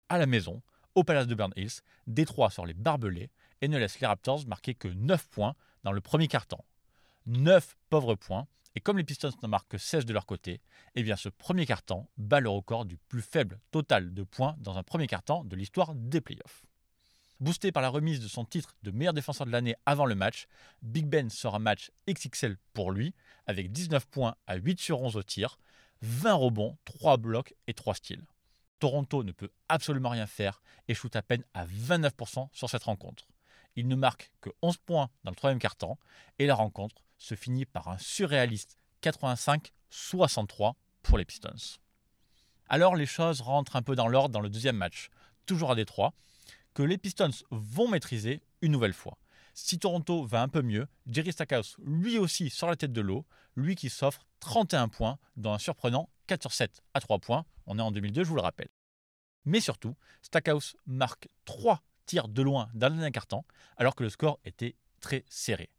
À 0.09 0.19
la 0.19 0.27
maison, 0.27 0.63
au 0.95 1.05
Palace 1.05 1.27
de 1.27 1.35
Burn 1.35 1.53
Hills, 1.57 1.83
Détroit 2.07 2.51
sort 2.51 2.67
les 2.67 2.75
barbelés 2.75 3.31
et 3.61 3.69
ne 3.69 3.79
laisse 3.79 4.01
les 4.01 4.07
Raptors 4.07 4.47
marquer 4.47 4.75
que 4.75 4.89
9 4.89 5.29
points 5.29 5.55
dans 5.85 5.93
le 5.93 6.01
premier 6.01 6.27
quart-temps. 6.27 6.65
9 7.27 7.77
pauvres 7.91 8.15
points, 8.15 8.47
et 8.75 8.81
comme 8.81 8.99
les 8.99 9.05
Pistons 9.05 9.31
n'en 9.43 9.49
marquent 9.49 9.69
que 9.69 9.79
16 9.79 10.07
de 10.07 10.13
leur 10.13 10.27
côté, 10.27 10.61
eh 10.95 11.17
ce 11.17 11.29
premier 11.29 11.67
quart-temps 11.67 12.09
bat 12.17 12.41
le 12.41 12.49
record 12.49 12.85
du 12.85 12.97
plus 12.97 13.23
faible 13.23 13.61
total 13.71 14.15
de 14.15 14.23
points 14.23 14.57
dans 14.59 14.79
un 14.79 14.83
premier 14.83 15.07
quart-temps 15.07 15.45
de 15.45 15.57
l'histoire 15.57 15.95
des 15.95 16.21
playoffs. 16.21 16.65
Boosté 17.41 17.73
par 17.73 17.83
la 17.83 17.89
remise 17.89 18.21
de 18.21 18.29
son 18.29 18.45
titre 18.45 18.77
de 18.83 18.93
meilleur 18.93 19.15
défenseur 19.15 19.47
de 19.47 19.53
l'année 19.53 19.75
avant 19.85 20.07
le 20.07 20.15
match, 20.15 20.47
Big 20.81 21.07
Ben 21.07 21.29
sort 21.29 21.57
un 21.57 21.59
match 21.59 21.91
XXL 22.09 22.57
pour 22.73 22.93
lui, 22.93 23.15
avec 23.47 23.73
19 23.73 24.07
points 24.07 24.37
à 24.47 24.57
8 24.57 24.79
sur 24.79 25.03
11 25.03 25.17
au 25.17 25.23
tir, 25.23 25.59
20 26.03 26.35
rebonds, 26.35 26.79
3 26.85 27.17
blocs 27.17 27.55
et 27.67 27.75
3 27.75 27.95
styles. 27.95 28.25
Toronto 28.79 29.23
ne 29.25 29.33
peut 29.33 29.51
absolument 29.69 30.11
rien 30.11 30.27
faire 30.27 30.63
et 30.89 30.95
shoot 30.95 31.15
à 31.17 31.23
peine 31.23 31.45
à 31.53 31.67
29% 31.67 32.49
sur 32.53 32.71
cette 32.71 32.85
rencontre. 32.85 33.29
Il 33.77 33.89
ne 33.89 33.97
marque 33.97 34.33
que 34.41 34.51
11 34.63 34.77
points 34.79 35.11
dans 35.25 35.31
le 35.31 35.37
troisième 35.37 35.59
quart-temps 35.59 35.99
et 36.39 36.47
la 36.47 36.55
rencontre 36.55 37.03
se 37.23 37.37
finit 37.37 37.65
par 37.65 37.89
un 37.89 37.99
surréaliste 37.99 38.77
85-63 39.03 40.75
pour 41.03 41.19
les 41.19 41.25
Pistons. 41.25 41.79
Alors 42.69 42.97
les 42.97 43.07
choses 43.07 43.41
rentrent 43.41 43.77
un 43.77 43.83
peu 43.83 43.95
dans 43.95 44.09
l'ordre 44.09 44.31
dans 44.31 44.41
le 44.41 44.51
deuxième 44.51 44.77
match, 44.77 45.09
toujours 45.47 45.71
à 45.71 45.75
Détroit, 45.77 46.15
que 46.75 46.83
les 46.83 46.99
Pistons 46.99 47.31
vont 47.51 47.87
maîtriser 47.89 48.43
une 48.61 48.73
nouvelle 48.73 48.93
fois. 48.93 49.19
Si 49.55 49.79
Toronto 49.79 50.25
va 50.25 50.43
un 50.43 50.49
peu 50.49 50.63
mieux, 50.63 50.89
Jerry 51.07 51.33
Stackhouse 51.33 51.77
lui 51.85 52.19
aussi 52.19 52.51
sort 52.51 52.71
la 52.71 52.77
tête 52.77 52.93
de 52.93 53.01
l'eau, 53.01 53.25
lui 53.55 53.77
qui 53.77 53.89
s'offre 53.89 54.27
31 54.41 54.89
points 54.89 55.19
dans 55.37 55.53
un 55.53 55.59
surprenant 55.59 56.09
4 56.27 56.43
sur 56.43 56.53
7 56.53 56.83
à 56.95 57.01
3 57.01 57.21
points 57.21 57.45
On 57.67 57.79
est 57.79 57.83
en 57.83 57.93
2002, 57.93 58.25
je 58.25 58.29
vous 58.29 58.37
le 58.37 58.43
rappelle. 58.43 58.71
Mais 59.45 59.61
surtout, 59.61 59.95
Stackhouse 60.23 60.75
marque 60.87 61.29
3 61.45 61.83
tirs 62.07 62.29
de 62.29 62.43
loin 62.43 62.69
dans 62.75 62.89
le 62.89 62.95
dernier 62.95 63.13
carton, 63.13 63.45
alors 63.77 63.95
que 63.95 64.03
le 64.03 64.09
score 64.09 64.41
était 64.45 64.75
très 65.01 65.25
serré. 65.29 65.71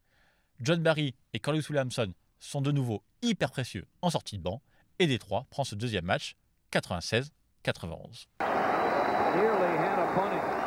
John 0.61 0.81
Barry 0.81 1.15
et 1.33 1.39
Corliss 1.39 1.69
Williamson 1.69 2.13
sont 2.39 2.61
de 2.61 2.71
nouveau 2.71 3.03
hyper 3.21 3.51
précieux 3.51 3.85
en 4.01 4.09
sortie 4.09 4.37
de 4.37 4.43
banc, 4.43 4.61
et 4.99 5.07
Détroit 5.07 5.45
prend 5.49 5.63
ce 5.63 5.75
deuxième 5.75 6.05
match 6.05 6.35
96-91. 6.71 8.27
Nearly 9.35 9.77
had 9.77 9.99
a 9.99 10.15
bunny. 10.15 10.63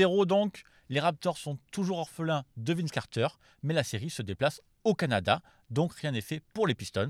2-0 0.00 0.26
donc, 0.26 0.62
les 0.88 1.00
Raptors 1.00 1.36
sont 1.36 1.58
toujours 1.72 1.98
orphelins 1.98 2.44
de 2.56 2.72
Vince 2.72 2.90
Carter, 2.90 3.28
mais 3.62 3.74
la 3.74 3.84
série 3.84 4.10
se 4.10 4.22
déplace 4.22 4.62
au 4.84 4.94
Canada, 4.94 5.42
donc 5.68 5.92
rien 5.94 6.12
n'est 6.12 6.20
fait 6.22 6.40
pour 6.54 6.66
les 6.66 6.74
Pistons. 6.74 7.08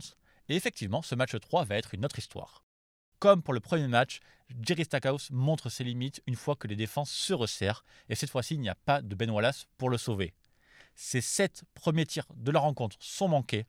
Et 0.49 0.57
effectivement, 0.57 1.03
ce 1.03 1.15
match 1.15 1.39
3 1.39 1.65
va 1.65 1.77
être 1.77 1.95
une 1.95 2.05
autre 2.05 2.19
histoire. 2.19 2.65
Comme 3.21 3.43
pour 3.43 3.55
le 3.55 3.61
premier 3.61 3.87
match, 3.87 4.21
Jerry 4.61 4.85
Stackhouse 4.85 5.31
montre 5.31 5.69
ses 5.69 5.85
limites 5.85 6.21
une 6.27 6.35
fois 6.35 6.57
que 6.57 6.67
les 6.67 6.75
défenses 6.75 7.13
se 7.13 7.33
resserrent, 7.33 7.85
et 8.09 8.17
cette 8.17 8.31
fois-ci, 8.31 8.55
il 8.55 8.61
n'y 8.61 8.69
a 8.69 8.75
pas 8.75 9.03
de 9.03 9.15
Ben 9.15 9.31
Wallace 9.31 9.67
pour 9.79 9.89
le 9.89 9.99
sauver. 9.99 10.35
Ses 10.97 11.21
7 11.21 11.63
premiers 11.75 12.07
tirs 12.07 12.27
de 12.35 12.51
la 12.51 12.59
rencontre 12.59 12.97
sont 12.99 13.29
manqués. 13.29 13.67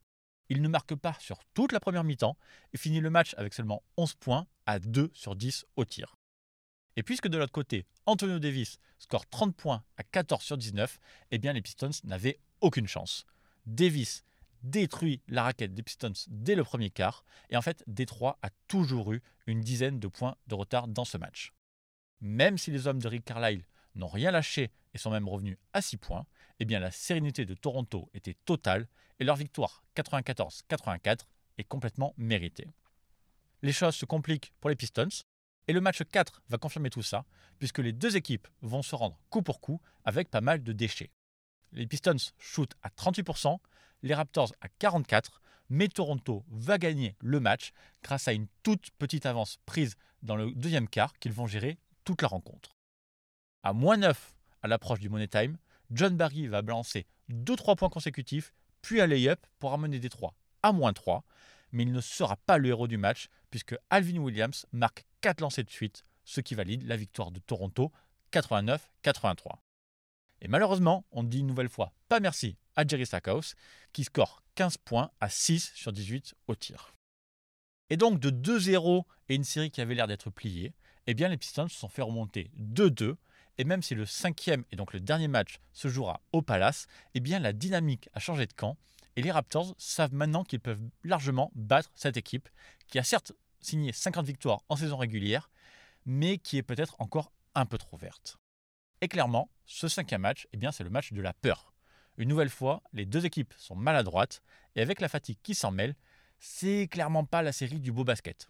Il 0.50 0.62
ne 0.62 0.68
marque 0.68 0.96
pas 0.96 1.16
sur 1.20 1.40
toute 1.54 1.74
la 1.74 1.80
première 1.80 2.04
mi-temps 2.04 2.38
et 2.74 2.78
finit 2.78 3.00
le 3.00 3.10
match 3.12 3.36
avec 3.38 3.54
seulement 3.54 3.84
11 3.98 4.16
points 4.16 4.48
à 4.66 4.80
2 4.80 5.12
sur 5.14 5.36
10 5.36 5.66
au 5.76 5.86
tir. 5.86 6.16
Et 6.96 7.04
puisque 7.04 7.28
de 7.28 7.38
l'autre 7.38 7.52
côté, 7.52 7.86
Antonio 8.06 8.40
Davis 8.40 8.78
score 9.00 9.26
30 9.28 9.56
points 9.56 9.84
à 9.98 10.04
14 10.04 10.44
sur 10.44 10.58
19, 10.58 11.00
eh 11.32 11.38
bien 11.38 11.54
les 11.54 11.62
Pistons 11.62 11.92
n'avaient 12.04 12.40
aucune 12.60 12.88
chance. 12.88 13.26
Davis 13.66 14.24
détruit 14.64 15.22
la 15.28 15.44
raquette 15.44 15.74
des 15.74 15.84
Pistons 15.84 16.14
dès 16.28 16.56
le 16.56 16.64
premier 16.64 16.90
quart, 16.90 17.24
et 17.50 17.58
en 17.58 17.62
fait, 17.62 17.84
Détroit 17.88 18.38
a 18.42 18.50
toujours 18.68 19.14
eu 19.14 19.22
une 19.48 19.62
dizaine 19.62 20.00
de 20.00 20.08
points 20.08 20.36
de 20.48 20.56
retard 20.56 20.88
dans 20.88 21.06
ce 21.06 21.18
match. 21.18 21.54
Même 22.20 22.58
si 22.58 22.72
les 22.72 22.88
hommes 22.88 23.02
de 23.02 23.08
Rick 23.08 23.26
Carlisle 23.26 23.66
n'ont 23.96 24.08
rien 24.08 24.32
lâché 24.32 24.72
et 24.94 24.98
sont 24.98 25.12
même 25.12 25.28
revenus 25.28 25.58
à 25.74 25.82
6 25.82 25.98
points, 25.98 26.26
eh 26.60 26.66
bien 26.66 26.80
la 26.80 26.92
sérénité 26.92 27.46
de 27.46 27.56
Toronto 27.56 28.10
était 28.14 28.36
totale 28.46 28.88
et 29.20 29.24
leur 29.24 29.36
victoire 29.36 29.84
94-84 29.96 31.22
est 31.58 31.64
complètement 31.64 32.14
méritée. 32.18 32.68
Les 33.64 33.74
choses 33.74 33.96
se 33.96 34.06
compliquent 34.06 34.54
pour 34.60 34.70
les 34.70 34.76
Pistons, 34.76 35.10
et 35.68 35.74
le 35.74 35.82
match 35.82 36.02
4 36.04 36.42
va 36.50 36.58
confirmer 36.58 36.90
tout 36.90 37.04
ça, 37.04 37.26
puisque 37.60 37.80
les 37.80 37.94
deux 37.94 38.18
équipes 38.18 38.48
vont 38.62 38.82
se 38.82 38.96
rendre 38.96 39.20
coup 39.30 39.42
pour 39.42 39.62
coup 39.62 39.82
avec 40.06 40.30
pas 40.30 40.42
mal 40.42 40.64
de 40.64 40.74
déchets. 40.74 41.12
Les 41.72 41.88
Pistons 41.88 42.32
shootent 42.38 42.76
à 42.82 42.90
38%, 42.90 43.58
les 44.04 44.14
Raptors 44.14 44.52
à 44.62 44.68
44%, 44.80 45.30
mais 45.70 45.88
Toronto 45.88 46.44
va 46.50 46.78
gagner 46.78 47.16
le 47.22 47.40
match 47.40 47.72
grâce 48.04 48.28
à 48.28 48.34
une 48.34 48.48
toute 48.62 48.92
petite 49.00 49.26
avance 49.26 49.58
prise 49.66 49.96
dans 50.22 50.36
le 50.36 50.52
deuxième 50.52 50.90
quart 50.90 51.18
qu'ils 51.20 51.32
vont 51.32 51.48
gérer 51.48 51.78
toute 52.04 52.22
la 52.22 52.28
rencontre. 52.28 52.76
À 53.64 53.72
moins 53.72 53.98
9 53.98 54.34
à 54.64 54.68
l'approche 54.68 55.00
du 55.00 55.10
Money 55.10 55.28
Time, 55.28 55.58
John 55.92 56.18
Barry 56.18 56.48
va 56.48 56.62
balancer 56.62 57.08
2-3 57.30 57.78
points 57.78 57.90
consécutifs, 57.90 58.54
puis 58.82 59.00
un 59.00 59.08
lay-up 59.08 59.46
pour 59.60 59.74
amener 59.74 60.00
Détroit 60.00 60.36
à 60.64 60.72
moins 60.72 60.94
3, 60.94 61.24
mais 61.72 61.84
il 61.84 61.92
ne 61.92 62.02
sera 62.02 62.36
pas 62.36 62.58
le 62.58 62.70
héros 62.70 62.88
du 62.88 62.98
match 62.98 63.30
puisque 63.50 63.76
Alvin 63.90 64.18
Williams 64.18 64.66
marque 64.72 65.06
4 65.22 65.42
lancers 65.42 65.64
de 65.64 65.70
suite, 65.70 66.04
ce 66.26 66.42
qui 66.42 66.56
valide 66.56 66.84
la 66.88 66.98
victoire 66.98 67.32
de 67.32 67.40
Toronto 67.40 67.92
89-83. 68.32 69.60
Et 70.42 70.48
malheureusement, 70.48 71.06
on 71.12 71.24
dit 71.24 71.40
une 71.40 71.48
nouvelle 71.48 71.70
fois 71.70 71.94
pas 72.10 72.20
merci 72.20 72.58
à 72.76 72.86
Jerry 72.86 73.06
Stackhouse 73.06 73.56
qui 73.94 74.04
score 74.04 74.44
15 74.56 74.78
points 74.78 75.12
à 75.20 75.30
6 75.30 75.72
sur 75.76 75.92
18 75.92 76.36
au 76.48 76.56
tir. 76.56 76.96
Et 77.90 77.98
donc 77.98 78.20
de 78.20 78.30
2-0 78.30 79.04
et 79.30 79.36
une 79.36 79.44
série 79.44 79.72
qui 79.72 79.82
avait 79.82 79.96
l'air 79.96 80.08
d'être 80.08 80.30
pliée, 80.30 80.74
eh 81.08 81.14
bien 81.14 81.28
les 81.28 81.38
Pistons 81.38 81.68
se 81.68 81.78
sont 81.78 81.90
fait 81.90 82.02
remonter 82.02 82.52
2-2 82.58 83.16
et 83.58 83.64
même 83.64 83.84
si 83.84 83.96
le 83.96 84.06
cinquième 84.06 84.64
et 84.72 84.76
donc 84.76 84.94
le 84.94 85.00
dernier 85.00 85.28
match 85.28 85.60
se 85.74 85.88
jouera 85.88 86.22
au 86.32 86.42
Palace, 86.42 86.88
eh 87.14 87.20
bien 87.20 87.40
la 87.40 87.54
dynamique 87.54 88.10
a 88.14 88.20
changé 88.20 88.48
de 88.48 88.54
camp 88.54 88.78
et 89.16 89.22
les 89.22 89.32
Raptors 89.32 89.76
savent 89.78 90.14
maintenant 90.14 90.44
qu'ils 90.44 90.62
peuvent 90.62 90.82
largement 91.04 91.52
battre 91.54 91.92
cette 91.96 92.18
équipe 92.18 92.50
qui 92.88 92.98
a 92.98 93.04
certes 93.04 93.34
signé 93.62 93.92
50 93.94 94.26
victoires 94.26 94.64
en 94.70 94.76
saison 94.76 94.98
régulière, 94.98 95.50
mais 96.06 96.38
qui 96.38 96.58
est 96.58 96.64
peut-être 96.64 96.96
encore 97.00 97.32
un 97.56 97.66
peu 97.66 97.78
trop 97.78 97.98
verte. 97.98 98.38
Et 99.02 99.08
clairement, 99.08 99.50
ce 99.66 99.88
cinquième 99.88 100.22
match, 100.22 100.48
eh 100.54 100.58
bien, 100.58 100.72
c'est 100.72 100.84
le 100.84 100.90
match 100.90 101.12
de 101.12 101.22
la 101.22 101.34
peur. 101.34 101.74
Une 102.18 102.30
nouvelle 102.30 102.50
fois, 102.50 102.84
les 102.94 103.06
deux 103.06 103.26
équipes 103.26 103.54
sont 103.58 103.76
maladroites, 103.76 104.42
et 104.76 104.82
avec 104.82 105.02
la 105.02 105.10
fatigue 105.10 105.40
qui 105.42 105.56
s'en 105.56 105.72
mêle, 105.72 105.96
c'est 106.40 106.88
clairement 106.88 107.26
pas 107.26 107.42
la 107.42 107.52
série 107.52 107.80
du 107.80 107.92
beau 107.92 108.04
basket. 108.04 108.50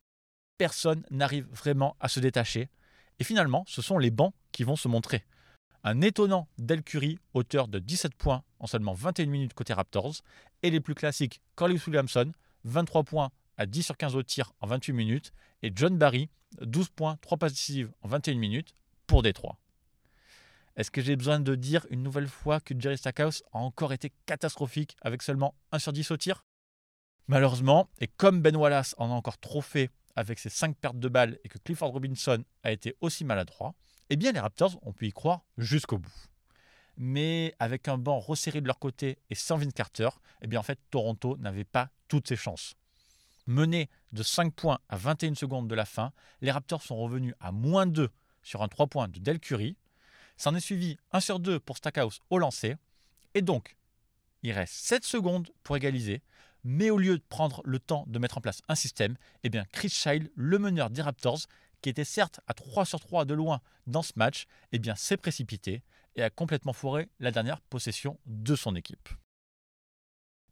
Personne 0.57 1.05
n'arrive 1.09 1.47
vraiment 1.51 1.95
à 1.99 2.07
se 2.07 2.19
détacher, 2.19 2.69
et 3.19 3.23
finalement, 3.23 3.63
ce 3.67 3.81
sont 3.81 3.97
les 3.97 4.11
bancs 4.11 4.33
qui 4.51 4.63
vont 4.63 4.75
se 4.75 4.87
montrer. 4.87 5.25
Un 5.83 6.01
étonnant 6.01 6.47
Del 6.57 6.83
Curry, 6.83 7.17
auteur 7.33 7.67
de 7.67 7.79
17 7.79 8.13
points 8.15 8.43
en 8.59 8.67
seulement 8.67 8.93
21 8.93 9.25
minutes 9.27 9.53
côté 9.53 9.73
Raptors, 9.73 10.21
et 10.63 10.69
les 10.69 10.79
plus 10.79 10.95
classiques 10.95 11.41
Corliss 11.55 11.85
Williamson, 11.87 12.31
23 12.65 13.03
points 13.03 13.31
à 13.57 13.65
10 13.65 13.83
sur 13.83 13.97
15 13.97 14.15
au 14.15 14.23
tir 14.23 14.53
en 14.59 14.67
28 14.67 14.93
minutes, 14.93 15.33
et 15.63 15.71
John 15.75 15.97
Barry, 15.97 16.29
12 16.61 16.89
points, 16.89 17.17
3 17.21 17.37
passes 17.37 17.53
décisives 17.53 17.91
en 18.01 18.07
21 18.07 18.35
minutes 18.35 18.75
pour 19.07 19.23
Détroit. 19.23 19.57
Est-ce 20.75 20.89
que 20.89 21.01
j'ai 21.01 21.15
besoin 21.15 21.39
de 21.39 21.55
dire 21.55 21.85
une 21.89 22.01
nouvelle 22.01 22.27
fois 22.27 22.59
que 22.59 22.73
Jerry 22.79 22.97
Stackhouse 22.97 23.43
a 23.51 23.57
encore 23.57 23.93
été 23.93 24.11
catastrophique 24.25 24.95
avec 25.01 25.21
seulement 25.21 25.53
1 25.71 25.79
sur 25.79 25.93
10 25.93 26.11
au 26.11 26.17
tir? 26.17 26.45
Malheureusement, 27.27 27.89
et 27.99 28.07
comme 28.07 28.41
Ben 28.41 28.55
Wallace 28.55 28.95
en 28.97 29.11
a 29.11 29.13
encore 29.13 29.37
trop 29.37 29.61
fait 29.61 29.89
avec 30.15 30.39
ses 30.39 30.49
5 30.49 30.75
pertes 30.77 30.99
de 30.99 31.09
balles 31.09 31.37
et 31.43 31.49
que 31.49 31.57
Clifford 31.57 31.91
Robinson 31.91 32.43
a 32.63 32.71
été 32.71 32.95
aussi 33.01 33.25
maladroit, 33.25 33.75
eh 34.09 34.15
bien 34.15 34.31
les 34.31 34.39
Raptors 34.39 34.79
ont 34.81 34.93
pu 34.93 35.07
y 35.07 35.11
croire 35.11 35.45
jusqu'au 35.57 35.97
bout. 35.97 36.13
Mais 36.97 37.53
avec 37.59 37.87
un 37.87 37.97
banc 37.97 38.19
resserré 38.19 38.61
de 38.61 38.67
leur 38.67 38.79
côté 38.79 39.17
et 39.29 39.35
sans 39.35 39.57
Vince 39.57 39.73
Carter, 39.73 40.09
eh 40.41 40.47
bien 40.47 40.59
en 40.59 40.63
fait 40.63 40.79
Toronto 40.89 41.37
n'avait 41.37 41.63
pas 41.63 41.89
toutes 42.07 42.27
ses 42.27 42.35
chances. 42.35 42.75
Menés 43.47 43.89
de 44.11 44.23
5 44.23 44.53
points 44.53 44.79
à 44.89 44.97
21 44.97 45.35
secondes 45.35 45.67
de 45.67 45.75
la 45.75 45.85
fin, 45.85 46.11
les 46.41 46.51
Raptors 46.51 46.81
sont 46.81 46.97
revenus 46.97 47.33
à 47.39 47.51
moins 47.51 47.85
2 47.85 48.09
sur 48.43 48.61
un 48.61 48.67
3 48.67 48.87
points 48.87 49.07
de 49.07 49.19
Del 49.19 49.39
Curry. 49.39 49.75
S'en 50.37 50.55
est 50.55 50.59
suivi 50.59 50.97
1 51.11 51.19
sur 51.19 51.39
2 51.39 51.59
pour 51.59 51.77
Stackhouse 51.77 52.19
au 52.29 52.37
lancer. 52.37 52.75
Et 53.33 53.41
donc, 53.41 53.77
il 54.43 54.51
reste 54.51 54.73
7 54.73 55.03
secondes 55.03 55.49
pour 55.63 55.77
égaliser. 55.77 56.21
Mais 56.63 56.91
au 56.91 56.97
lieu 56.97 57.17
de 57.17 57.23
prendre 57.27 57.61
le 57.65 57.79
temps 57.79 58.05
de 58.07 58.19
mettre 58.19 58.37
en 58.37 58.41
place 58.41 58.61
un 58.67 58.75
système, 58.75 59.17
eh 59.43 59.49
bien 59.49 59.65
Chris 59.71 59.89
Child, 59.89 60.31
le 60.35 60.59
meneur 60.59 60.91
des 60.91 61.01
Raptors, 61.01 61.39
qui 61.81 61.89
était 61.89 62.03
certes 62.03 62.39
à 62.45 62.53
3 62.53 62.85
sur 62.85 62.99
3 62.99 63.25
de 63.25 63.33
loin 63.33 63.61
dans 63.87 64.03
ce 64.03 64.13
match, 64.15 64.45
eh 64.71 64.79
s'est 64.95 65.17
précipité 65.17 65.81
et 66.15 66.21
a 66.21 66.29
complètement 66.29 66.73
foiré 66.73 67.09
la 67.19 67.31
dernière 67.31 67.61
possession 67.61 68.19
de 68.25 68.55
son 68.55 68.75
équipe. 68.75 69.09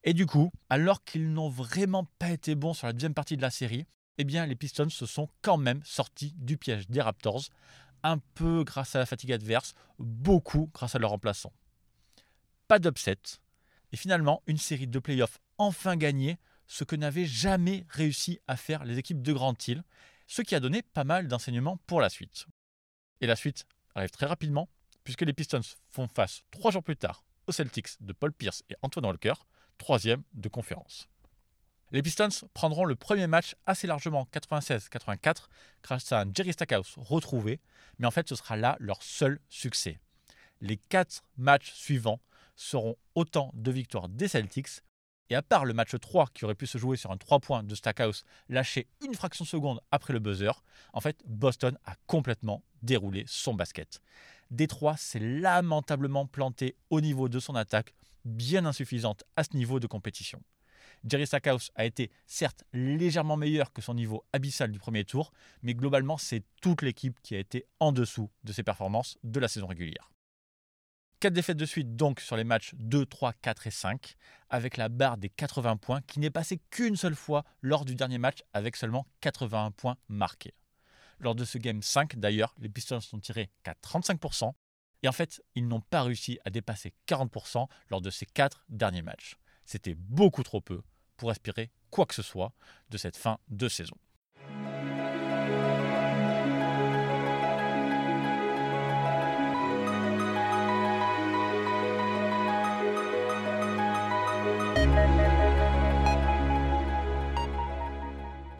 Et 0.04 0.14
du 0.14 0.26
coup, 0.26 0.52
alors 0.70 1.04
qu'ils 1.04 1.32
n'ont 1.34 1.50
vraiment 1.50 2.06
pas 2.20 2.32
été 2.32 2.56
bons 2.56 2.74
sur 2.74 2.88
la 2.88 2.94
deuxième 2.94 3.14
partie 3.14 3.38
de 3.38 3.42
la 3.42 3.50
série, 3.50 3.86
eh 4.18 4.24
bien 4.24 4.46
les 4.46 4.56
Pistons 4.56 4.90
se 4.90 5.06
sont 5.06 5.30
quand 5.42 5.58
même 5.58 5.82
sortis 5.84 6.34
du 6.38 6.58
piège 6.58 6.88
des 6.90 7.02
Raptors, 7.02 7.46
un 8.04 8.18
peu 8.18 8.64
grâce 8.64 8.96
à 8.96 9.00
la 9.00 9.06
fatigue 9.06 9.34
adverse, 9.34 9.74
beaucoup 9.98 10.70
grâce 10.74 10.96
à 10.96 11.00
leur 11.00 11.12
remplaçant. 11.12 11.54
Pas 12.68 12.80
d'upset, 12.80 13.18
et 13.92 13.98
finalement 13.98 14.42
une 14.48 14.58
série 14.58 14.88
de 14.88 15.00
playoffs 15.00 15.40
enfin 15.58 15.98
gagnée, 15.98 16.38
ce 16.68 16.84
que 16.84 16.96
n'avaient 16.96 17.26
jamais 17.26 17.86
réussi 17.90 18.40
à 18.48 18.56
faire 18.56 18.86
les 18.86 18.98
équipes 18.98 19.22
de 19.22 19.34
Grand 19.34 19.68
Hill, 19.68 19.84
ce 20.28 20.42
qui 20.42 20.56
a 20.56 20.60
donné 20.60 20.82
pas 20.82 21.04
mal 21.04 21.28
d'enseignements 21.28 21.78
pour 21.88 22.00
la 22.00 22.10
suite. 22.10 22.46
Et 23.22 23.28
la 23.28 23.36
suite 23.36 23.66
arrive 23.96 24.12
très 24.12 24.28
rapidement, 24.28 24.70
puisque 25.04 25.24
les 25.24 25.34
Pistons 25.34 25.62
font 25.90 26.08
face 26.08 26.44
trois 26.52 26.72
jours 26.72 26.84
plus 26.84 26.96
tard 26.96 27.24
aux 27.48 27.52
Celtics 27.52 28.02
de 28.02 28.14
Paul 28.14 28.32
Pierce 28.32 28.64
et 28.70 28.76
Antoine 28.84 29.08
Walker, 29.08 29.34
troisième 29.80 30.22
de 30.36 30.50
conférence. 30.50 31.10
Les 31.92 32.04
Pistons 32.04 32.30
prendront 32.54 32.86
le 32.86 32.96
premier 32.96 33.26
match 33.26 33.56
assez 33.66 33.88
largement 33.88 34.28
96-84 34.32 35.48
grâce 35.82 36.12
à 36.12 36.22
un 36.22 36.32
Jerry 36.32 36.54
Stackhouse 36.54 36.94
retrouvé, 36.98 37.60
mais 37.98 38.06
en 38.06 38.12
fait 38.12 38.30
ce 38.30 38.36
sera 38.36 38.56
là 38.56 38.78
leur 38.80 39.02
seul 39.02 39.40
succès. 39.50 40.00
Les 40.62 40.78
quatre 40.78 41.24
matchs 41.38 41.72
suivants 41.74 42.20
seront 42.56 42.96
autant 43.16 43.52
de 43.56 43.72
victoires 43.72 44.10
des 44.10 44.28
Celtics 44.28 44.82
Et 45.30 45.36
à 45.36 45.42
part 45.42 45.66
le 45.66 45.74
match 45.74 45.96
3 46.00 46.28
qui 46.34 46.46
aurait 46.46 46.54
pu 46.54 46.68
se 46.68 46.78
jouer 46.78 46.98
sur 46.98 47.12
un 47.12 47.18
3 47.18 47.40
points 47.40 47.64
de 47.64 47.74
Stackhouse 47.74 48.24
lâché 48.50 48.88
une 49.04 49.16
fraction 49.16 49.44
de 49.46 49.50
seconde 49.50 49.80
après 49.90 50.14
le 50.14 50.20
buzzer, 50.20 50.64
en 50.94 51.02
fait, 51.02 51.18
Boston 51.26 51.78
a 51.86 51.96
complètement 52.06 52.64
déroulé 52.84 53.24
son 53.28 53.54
basket. 53.54 54.02
Détroit 54.52 54.98
s'est 54.98 55.20
lamentablement 55.20 56.26
planté 56.26 56.76
au 56.90 57.02
niveau 57.02 57.30
de 57.30 57.40
son 57.40 57.56
attaque, 57.56 57.94
bien 58.26 58.66
insuffisante 58.66 59.24
à 59.36 59.44
ce 59.44 59.56
niveau 59.56 59.80
de 59.80 59.88
compétition. 59.88 60.42
Jerry 61.06 61.28
Stackhouse 61.28 61.72
a 61.76 61.86
été 61.86 62.12
certes 62.26 62.64
légèrement 62.74 63.38
meilleur 63.38 63.72
que 63.72 63.82
son 63.82 63.94
niveau 63.94 64.26
abyssal 64.34 64.72
du 64.72 64.80
premier 64.80 65.06
tour, 65.06 65.32
mais 65.62 65.74
globalement 65.74 66.18
c'est 66.18 66.44
toute 66.62 66.82
l'équipe 66.82 67.20
qui 67.22 67.36
a 67.36 67.40
été 67.40 67.66
en 67.80 67.92
dessous 67.92 68.30
de 68.44 68.52
ses 68.52 68.64
performances 68.64 69.18
de 69.24 69.40
la 69.40 69.48
saison 69.48 69.68
régulière. 69.68 70.12
4 71.20 71.34
défaites 71.34 71.58
de 71.58 71.66
suite 71.66 71.98
donc 71.98 72.22
sur 72.22 72.38
les 72.38 72.46
matchs 72.46 72.74
2, 72.76 73.06
3, 73.06 73.34
4 73.34 73.68
et 73.68 73.72
5, 73.72 74.16
avec 74.50 74.78
la 74.78 74.88
barre 74.88 75.18
des 75.18 75.30
80 75.30 75.76
points 75.76 76.02
qui 76.02 76.20
n'est 76.22 76.30
passée 76.30 76.62
qu'une 76.70 76.96
seule 76.96 77.16
fois 77.16 77.44
lors 77.62 77.84
du 77.84 77.96
dernier 77.96 78.18
match 78.18 78.40
avec 78.54 78.78
seulement 78.78 79.06
81 79.20 79.72
points 79.72 79.98
marqués. 80.08 80.54
Lors 81.20 81.36
de 81.36 81.44
ce 81.44 81.58
game 81.58 81.82
5 81.82 82.16
d'ailleurs, 82.16 82.56
les 82.60 82.70
Pistons 82.70 83.02
sont 83.02 83.20
tirés 83.20 83.50
qu'à 83.64 83.74
35%, 83.84 84.54
et 85.04 85.08
en 85.08 85.12
fait 85.12 85.42
ils 85.56 85.68
n'ont 85.68 85.82
pas 85.82 86.04
réussi 86.04 86.40
à 86.46 86.50
dépasser 86.50 86.94
40% 87.08 87.68
lors 87.90 88.02
de 88.02 88.10
ces 88.10 88.26
4 88.26 88.66
derniers 88.70 89.02
matchs. 89.02 89.36
C'était 89.66 89.96
beaucoup 89.96 90.44
trop 90.44 90.62
peu 90.62 90.82
pour 91.18 91.32
espérer 91.32 91.72
quoi 91.92 92.06
que 92.06 92.16
ce 92.16 92.22
soit 92.22 92.54
de 92.90 92.98
cette 92.98 93.18
fin 93.18 93.40
de 93.50 93.68
saison. 93.68 93.96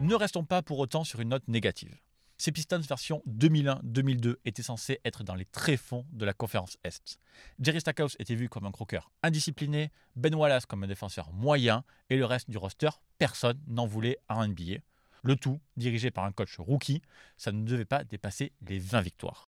Ne 0.00 0.14
restons 0.16 0.44
pas 0.44 0.62
pour 0.62 0.78
autant 0.78 1.04
sur 1.04 1.20
une 1.20 1.28
note 1.28 1.46
négative. 1.46 1.96
Ces 2.40 2.52
Pistons 2.52 2.80
version 2.80 3.22
2001-2002 3.28 4.36
étaient 4.46 4.62
censés 4.62 4.98
être 5.04 5.24
dans 5.24 5.34
les 5.34 5.44
tréfonds 5.44 6.06
de 6.10 6.24
la 6.24 6.32
conférence 6.32 6.78
Est. 6.84 7.18
Jerry 7.58 7.82
Stackhouse 7.82 8.16
était 8.18 8.34
vu 8.34 8.48
comme 8.48 8.64
un 8.64 8.70
croqueur 8.70 9.10
indiscipliné, 9.22 9.90
Ben 10.16 10.34
Wallace 10.34 10.64
comme 10.64 10.82
un 10.82 10.86
défenseur 10.86 11.34
moyen, 11.34 11.84
et 12.08 12.16
le 12.16 12.24
reste 12.24 12.48
du 12.48 12.56
roster, 12.56 12.88
personne 13.18 13.60
n'en 13.66 13.84
voulait 13.84 14.16
à 14.30 14.36
un 14.36 14.48
NBA. 14.48 14.78
Le 15.22 15.36
tout 15.36 15.60
dirigé 15.76 16.10
par 16.10 16.24
un 16.24 16.32
coach 16.32 16.56
rookie, 16.58 17.02
ça 17.36 17.52
ne 17.52 17.62
devait 17.62 17.84
pas 17.84 18.04
dépasser 18.04 18.52
les 18.66 18.78
20 18.78 19.02
victoires. 19.02 19.50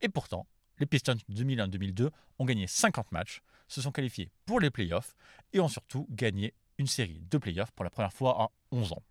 Et 0.00 0.08
pourtant, 0.08 0.46
les 0.78 0.86
Pistons 0.86 1.18
2001-2002 1.32 2.10
ont 2.38 2.44
gagné 2.44 2.68
50 2.68 3.10
matchs, 3.10 3.42
se 3.66 3.82
sont 3.82 3.90
qualifiés 3.90 4.30
pour 4.46 4.60
les 4.60 4.70
playoffs 4.70 5.16
et 5.52 5.58
ont 5.58 5.66
surtout 5.66 6.06
gagné 6.08 6.54
une 6.78 6.86
série 6.86 7.20
de 7.20 7.38
playoffs 7.38 7.72
pour 7.72 7.82
la 7.82 7.90
première 7.90 8.12
fois 8.12 8.40
en 8.40 8.52
11 8.70 8.92
ans. 8.92 9.02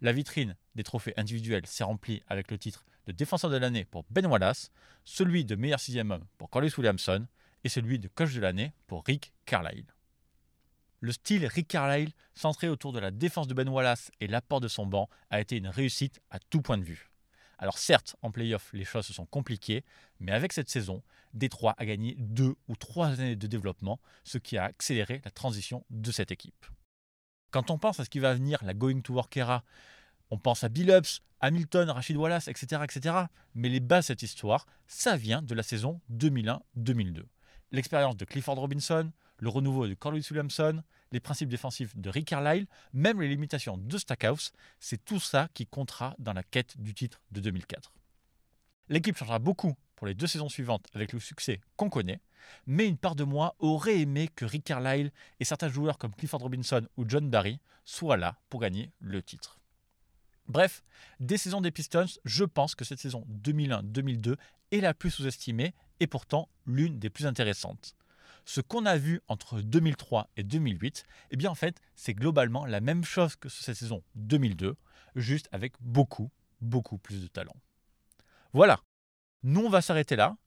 La 0.00 0.12
vitrine 0.12 0.54
des 0.76 0.84
trophées 0.84 1.14
individuels 1.16 1.66
s'est 1.66 1.82
remplie 1.82 2.22
avec 2.28 2.52
le 2.52 2.58
titre 2.58 2.84
de 3.06 3.12
défenseur 3.12 3.50
de 3.50 3.56
l'année 3.56 3.84
pour 3.84 4.04
Ben 4.10 4.26
Wallace, 4.26 4.70
celui 5.04 5.44
de 5.44 5.56
meilleur 5.56 5.80
sixième 5.80 6.12
homme 6.12 6.24
pour 6.38 6.50
Corliss 6.50 6.76
Williamson 6.78 7.26
et 7.64 7.68
celui 7.68 7.98
de 7.98 8.06
coach 8.06 8.32
de 8.32 8.40
l'année 8.40 8.72
pour 8.86 9.04
Rick 9.04 9.32
Carlisle. 9.44 9.92
Le 11.00 11.10
style 11.10 11.46
Rick 11.46 11.66
Carlisle, 11.66 12.12
centré 12.34 12.68
autour 12.68 12.92
de 12.92 13.00
la 13.00 13.10
défense 13.10 13.48
de 13.48 13.54
Ben 13.54 13.68
Wallace 13.68 14.12
et 14.20 14.28
l'apport 14.28 14.60
de 14.60 14.68
son 14.68 14.86
banc, 14.86 15.08
a 15.30 15.40
été 15.40 15.56
une 15.56 15.68
réussite 15.68 16.20
à 16.30 16.38
tout 16.38 16.62
point 16.62 16.78
de 16.78 16.84
vue. 16.84 17.10
Alors 17.58 17.78
certes, 17.78 18.14
en 18.22 18.30
playoff, 18.30 18.70
les 18.72 18.84
choses 18.84 19.06
se 19.06 19.12
sont 19.12 19.26
compliquées, 19.26 19.84
mais 20.20 20.30
avec 20.30 20.52
cette 20.52 20.70
saison, 20.70 21.02
Détroit 21.34 21.74
a 21.76 21.84
gagné 21.84 22.14
deux 22.18 22.54
ou 22.68 22.76
trois 22.76 23.08
années 23.08 23.34
de 23.34 23.46
développement, 23.48 23.98
ce 24.22 24.38
qui 24.38 24.56
a 24.58 24.64
accéléré 24.64 25.20
la 25.24 25.32
transition 25.32 25.84
de 25.90 26.12
cette 26.12 26.30
équipe. 26.30 26.66
Quand 27.50 27.70
on 27.70 27.78
pense 27.78 28.00
à 28.00 28.04
ce 28.04 28.10
qui 28.10 28.18
va 28.18 28.34
venir, 28.34 28.58
la 28.62 28.74
Going 28.74 29.00
to 29.00 29.14
Work 29.14 29.36
era, 29.36 29.64
on 30.30 30.38
pense 30.38 30.64
à 30.64 30.68
Bill 30.68 30.90
Ups, 30.90 31.22
Hamilton, 31.40 31.90
Rachid 31.90 32.16
Wallace, 32.16 32.48
etc., 32.48 32.82
etc. 32.84 33.16
Mais 33.54 33.68
les 33.68 33.80
bases 33.80 34.04
de 34.04 34.06
cette 34.08 34.22
histoire, 34.22 34.66
ça 34.86 35.16
vient 35.16 35.40
de 35.40 35.54
la 35.54 35.62
saison 35.62 36.00
2001-2002. 36.12 37.22
L'expérience 37.70 38.16
de 38.16 38.24
Clifford 38.24 38.56
Robinson, 38.56 39.10
le 39.38 39.48
renouveau 39.48 39.86
de 39.86 39.94
Corliss 39.94 40.30
Williamson, 40.30 40.82
les 41.12 41.20
principes 41.20 41.48
défensifs 41.48 41.96
de 41.96 42.10
Rick 42.10 42.28
Carlisle, 42.28 42.66
même 42.92 43.20
les 43.20 43.28
limitations 43.28 43.78
de 43.78 43.98
Stackhouse, 43.98 44.52
c'est 44.80 45.04
tout 45.04 45.20
ça 45.20 45.48
qui 45.54 45.66
comptera 45.66 46.14
dans 46.18 46.32
la 46.32 46.42
quête 46.42 46.78
du 46.78 46.92
titre 46.92 47.20
de 47.30 47.40
2004. 47.40 47.92
L'équipe 48.88 49.16
changera 49.16 49.38
beaucoup 49.38 49.74
pour 49.96 50.06
les 50.06 50.14
deux 50.14 50.26
saisons 50.26 50.48
suivantes 50.48 50.86
avec 50.94 51.12
le 51.12 51.20
succès 51.20 51.60
qu'on 51.76 51.90
connaît, 51.90 52.20
mais 52.66 52.86
une 52.86 52.96
part 52.96 53.14
de 53.14 53.24
moi 53.24 53.54
aurait 53.58 54.00
aimé 54.00 54.28
que 54.34 54.44
Rick 54.44 54.64
Carlisle 54.64 55.12
et 55.40 55.44
certains 55.44 55.68
joueurs 55.68 55.98
comme 55.98 56.14
Clifford 56.14 56.40
Robinson 56.40 56.86
ou 56.96 57.04
John 57.06 57.28
Barry 57.30 57.60
soient 57.84 58.16
là 58.16 58.38
pour 58.48 58.60
gagner 58.60 58.92
le 59.00 59.22
titre. 59.22 59.58
Bref, 60.46 60.82
des 61.20 61.36
saisons 61.36 61.60
des 61.60 61.70
Pistons, 61.70 62.06
je 62.24 62.44
pense 62.44 62.74
que 62.74 62.84
cette 62.84 63.00
saison 63.00 63.26
2001-2002 63.44 64.36
est 64.72 64.80
la 64.80 64.94
plus 64.94 65.10
sous-estimée 65.10 65.74
et 66.00 66.06
pourtant 66.06 66.48
l'une 66.66 66.98
des 66.98 67.10
plus 67.10 67.26
intéressantes. 67.26 67.94
Ce 68.46 68.62
qu'on 68.62 68.86
a 68.86 68.96
vu 68.96 69.20
entre 69.28 69.60
2003 69.60 70.30
et 70.38 70.42
2008, 70.42 71.04
eh 71.30 71.36
bien 71.36 71.50
en 71.50 71.54
fait, 71.54 71.80
c'est 71.94 72.14
globalement 72.14 72.64
la 72.64 72.80
même 72.80 73.04
chose 73.04 73.36
que 73.36 73.50
cette 73.50 73.76
saison 73.76 74.02
2002, 74.14 74.74
juste 75.16 75.50
avec 75.52 75.74
beaucoup, 75.80 76.30
beaucoup 76.62 76.96
plus 76.96 77.20
de 77.20 77.26
talent. 77.26 77.56
Voilà, 78.54 78.80
nous 79.42 79.66
on 79.66 79.68
va 79.68 79.82
s'arrêter 79.82 80.16
là. 80.16 80.38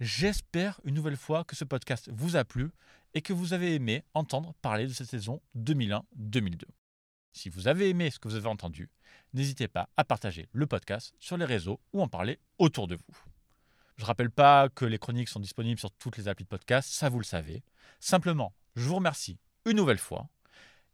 J'espère 0.00 0.80
une 0.82 0.94
nouvelle 0.96 1.16
fois 1.16 1.44
que 1.44 1.54
ce 1.54 1.64
podcast 1.64 2.10
vous 2.12 2.34
a 2.34 2.44
plu 2.44 2.72
et 3.14 3.22
que 3.22 3.32
vous 3.32 3.52
avez 3.52 3.76
aimé 3.76 4.02
entendre 4.12 4.52
parler 4.60 4.88
de 4.88 4.92
cette 4.92 5.08
saison 5.08 5.40
2001-2002. 5.56 6.64
Si 7.32 7.48
vous 7.48 7.68
avez 7.68 7.90
aimé 7.90 8.10
ce 8.10 8.18
que 8.18 8.26
vous 8.26 8.34
avez 8.34 8.48
entendu, 8.48 8.90
n'hésitez 9.34 9.68
pas 9.68 9.88
à 9.96 10.02
partager 10.02 10.48
le 10.52 10.66
podcast 10.66 11.14
sur 11.20 11.36
les 11.36 11.44
réseaux 11.44 11.78
ou 11.92 12.02
en 12.02 12.08
parler 12.08 12.40
autour 12.58 12.88
de 12.88 12.96
vous. 12.96 13.18
Je 13.96 14.02
ne 14.02 14.06
rappelle 14.06 14.32
pas 14.32 14.68
que 14.68 14.84
les 14.84 14.98
chroniques 14.98 15.28
sont 15.28 15.38
disponibles 15.38 15.78
sur 15.78 15.92
toutes 15.92 16.16
les 16.16 16.26
applis 16.26 16.44
de 16.44 16.48
podcast, 16.48 16.90
ça 16.90 17.08
vous 17.08 17.18
le 17.18 17.24
savez. 17.24 17.62
Simplement, 18.00 18.52
je 18.74 18.88
vous 18.88 18.96
remercie 18.96 19.38
une 19.64 19.76
nouvelle 19.76 19.98
fois. 19.98 20.28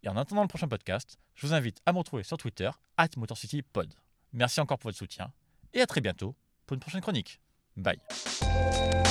Et 0.03 0.11
en 0.11 0.17
attendant 0.19 0.43
le 0.43 0.49
prochain 0.49 0.69
podcast, 0.69 1.19
je 1.35 1.47
vous 1.47 1.55
invite 1.55 1.81
à 1.87 1.95
me 1.95 1.99
retrouver 1.99 2.23
sur 2.23 2.37
Twitter, 2.37 2.71
at 2.99 3.09
MotorCityPod. 3.17 3.95
Merci 4.35 4.61
encore 4.61 4.79
pour 4.79 4.89
votre 4.89 4.99
soutien 4.99 5.33
et 5.73 5.81
à 5.81 5.87
très 5.87 6.03
bientôt 6.03 6.37
pour 6.67 6.75
une 6.75 6.81
prochaine 6.81 7.01
chronique. 7.01 7.41
Bye. 7.77 9.10